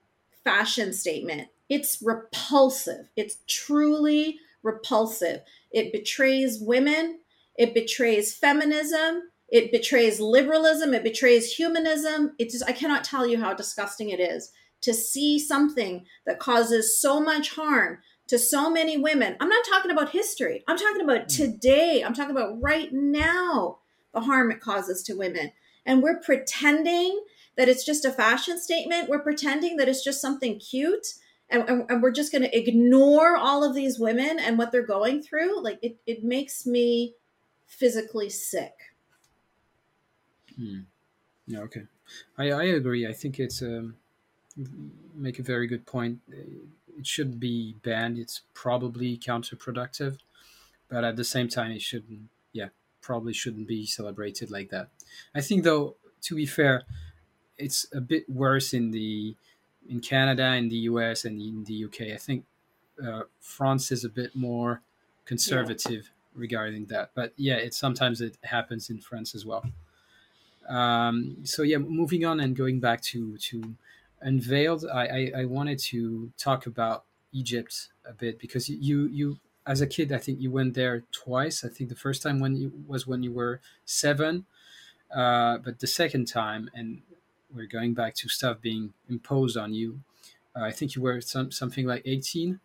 [0.45, 1.49] fashion statement.
[1.69, 3.09] It's repulsive.
[3.17, 5.43] It's truly repulsive.
[5.71, 7.21] It betrays women,
[7.57, 12.35] it betrays feminism, it betrays liberalism, it betrays humanism.
[12.39, 17.01] It just I cannot tell you how disgusting it is to see something that causes
[17.01, 19.37] so much harm to so many women.
[19.41, 20.63] I'm not talking about history.
[20.69, 21.37] I'm talking about mm.
[21.37, 22.03] today.
[22.05, 23.79] I'm talking about right now
[24.13, 25.53] the harm it causes to women.
[25.85, 27.25] And we're pretending
[27.59, 29.11] that it's just a fashion statement.
[29.11, 31.09] We're pretending that it's just something cute.
[31.51, 34.83] And, and, and we're just going to ignore all of these women and what they're
[34.87, 35.63] going through.
[35.63, 37.15] Like it, it makes me
[37.67, 38.75] physically sick.
[40.57, 40.81] Hmm.
[41.47, 41.83] Yeah, okay.
[42.37, 43.07] I, I agree.
[43.07, 43.97] I think it's um,
[45.15, 46.21] make a very good point.
[46.29, 48.19] It should be banned.
[48.19, 50.19] It's probably counterproductive,
[50.89, 52.29] but at the same time, it shouldn't.
[52.53, 52.69] Yeah,
[53.01, 54.89] probably shouldn't be celebrated like that.
[55.35, 56.85] I think, though, to be fair,
[57.59, 59.35] it's a bit worse in the
[59.89, 62.13] in Canada, in the US, and in the UK.
[62.15, 62.45] I think
[63.05, 64.83] uh, France is a bit more
[65.25, 66.41] conservative yeah.
[66.41, 67.11] regarding that.
[67.15, 69.65] But yeah, it sometimes it happens in France as well.
[70.69, 73.75] Um, so yeah, moving on and going back to to
[74.21, 79.83] unveiled, I, I, I wanted to talk about Egypt a bit because you you as
[79.83, 81.63] a kid, I think you went there twice.
[81.63, 84.47] I think the first time when you was when you were seven,
[85.15, 87.03] uh, but the second time, and
[87.55, 90.01] we're going back to stuff being imposed on you.
[90.57, 92.61] Uh, I think you were some, something like eighteen,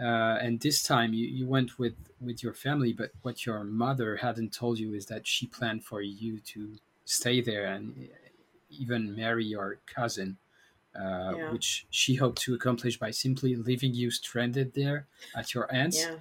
[0.00, 2.92] uh, and this time you, you went with with your family.
[2.92, 7.40] But what your mother hadn't told you is that she planned for you to stay
[7.40, 8.08] there and
[8.70, 10.38] even marry your cousin
[10.94, 11.52] uh, yeah.
[11.52, 15.06] which she hoped to accomplish by simply leaving you stranded there
[15.36, 16.06] at your aunt's.
[16.06, 16.16] Yeah.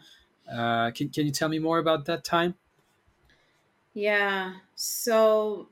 [0.51, 2.55] Uh, can, can you tell me more about that time?
[3.93, 4.53] Yeah.
[4.75, 5.67] So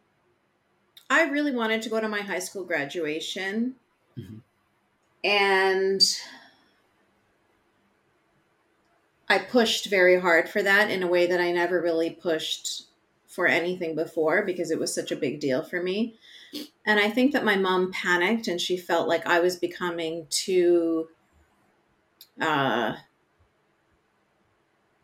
[1.10, 3.76] I really wanted to go to my high school graduation.
[4.18, 4.38] Mm-hmm.
[5.24, 6.02] And
[9.28, 12.88] I pushed very hard for that in a way that I never really pushed
[13.28, 16.16] for anything before because it was such a big deal for me.
[16.86, 21.10] And I think that my mom panicked and she felt like I was becoming too,
[22.42, 22.96] uh,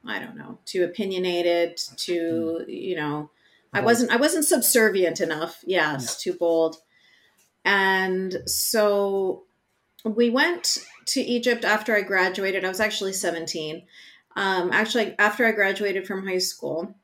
[0.07, 2.81] I don't know, too opinionated, too, mm.
[2.81, 3.29] you know,
[3.79, 5.63] I wasn't, I wasn't subservient enough.
[5.65, 6.31] Yes, yeah.
[6.31, 6.77] too bold.
[7.63, 9.43] And so
[10.03, 12.63] we went to Egypt after I graduated.
[12.63, 13.83] I was actually 17.
[14.35, 16.95] Um, actually, after I graduated from high school.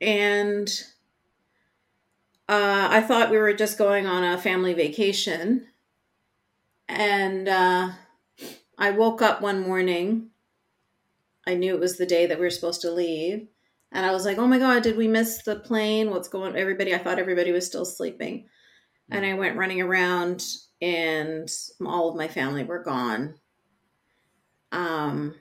[0.00, 0.68] And
[2.48, 5.66] uh, I thought we were just going on a family vacation.
[6.88, 7.90] And uh,
[8.78, 10.30] I woke up one morning.
[11.46, 13.48] I knew it was the day that we were supposed to leave.
[13.92, 16.10] And I was like, oh my God, did we miss the plane?
[16.10, 18.46] What's going Everybody, I thought everybody was still sleeping.
[19.10, 20.44] And I went running around,
[20.80, 21.50] and
[21.84, 23.34] all of my family were gone.
[24.70, 25.34] Um,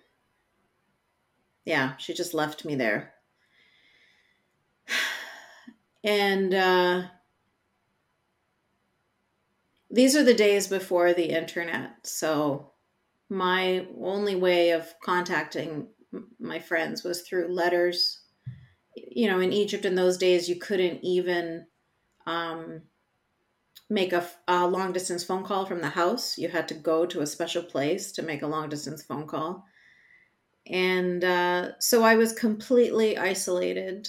[1.65, 3.13] yeah, she just left me there
[6.03, 7.03] and uh,
[9.91, 11.91] these are the days before the internet.
[12.03, 12.71] So
[13.29, 15.87] my only way of contacting
[16.39, 18.18] my friends was through letters.
[19.07, 21.67] You know, in Egypt in those days, you couldn't even
[22.25, 22.81] um,
[23.89, 26.37] make a, a long distance phone call from the house.
[26.37, 29.65] You had to go to a special place to make a long distance phone call.
[30.67, 34.07] And uh, so I was completely isolated.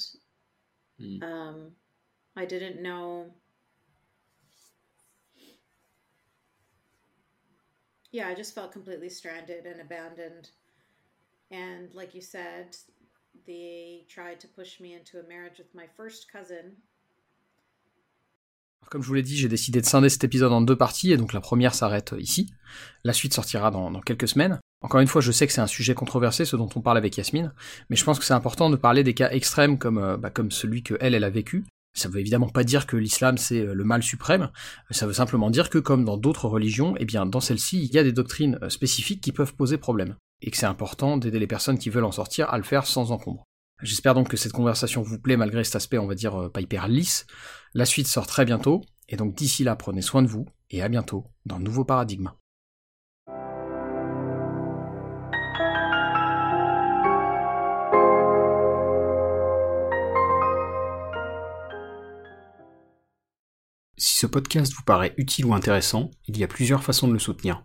[1.01, 1.23] Mm.
[1.23, 1.73] Um,
[2.37, 3.33] I didn't know.
[8.13, 10.51] Yeah, I just felt completely stranded and abandoned.
[11.51, 12.77] And like you said,
[13.47, 16.77] they tried to push me into a marriage with my first cousin
[18.91, 21.17] comme je vous l'ai dit, j'ai décidé de scinder cet épisode en deux parties, et
[21.17, 22.53] donc la première s'arrête ici.
[23.05, 24.59] La suite sortira dans, quelques semaines.
[24.83, 27.17] Encore une fois, je sais que c'est un sujet controversé, ce dont on parle avec
[27.17, 27.53] Yasmine,
[27.89, 30.83] mais je pense que c'est important de parler des cas extrêmes comme, euh, bah, celui
[30.83, 31.65] que elle, a vécu.
[31.93, 34.51] Ça veut évidemment pas dire que l'islam c'est euh, le mal suprême,
[34.91, 37.99] ça veut simplement dire que comme dans d'autres religions, eh bien dans celle-ci, il y
[37.99, 41.47] a des doctrines euh, spécifiques qui peuvent poser problème, et que c'est important d'aider les
[41.47, 43.45] personnes qui veulent en sortir à le faire sans encombre.
[43.83, 46.89] J'espère donc que cette conversation vous plaît malgré cet aspect, on va dire, pas hyper
[46.89, 47.27] lisse.
[47.73, 50.89] La suite sort très bientôt, et donc d'ici là, prenez soin de vous, et à
[50.89, 52.31] bientôt dans le nouveau paradigme.
[63.97, 67.19] Si ce podcast vous paraît utile ou intéressant, il y a plusieurs façons de le
[67.19, 67.65] soutenir.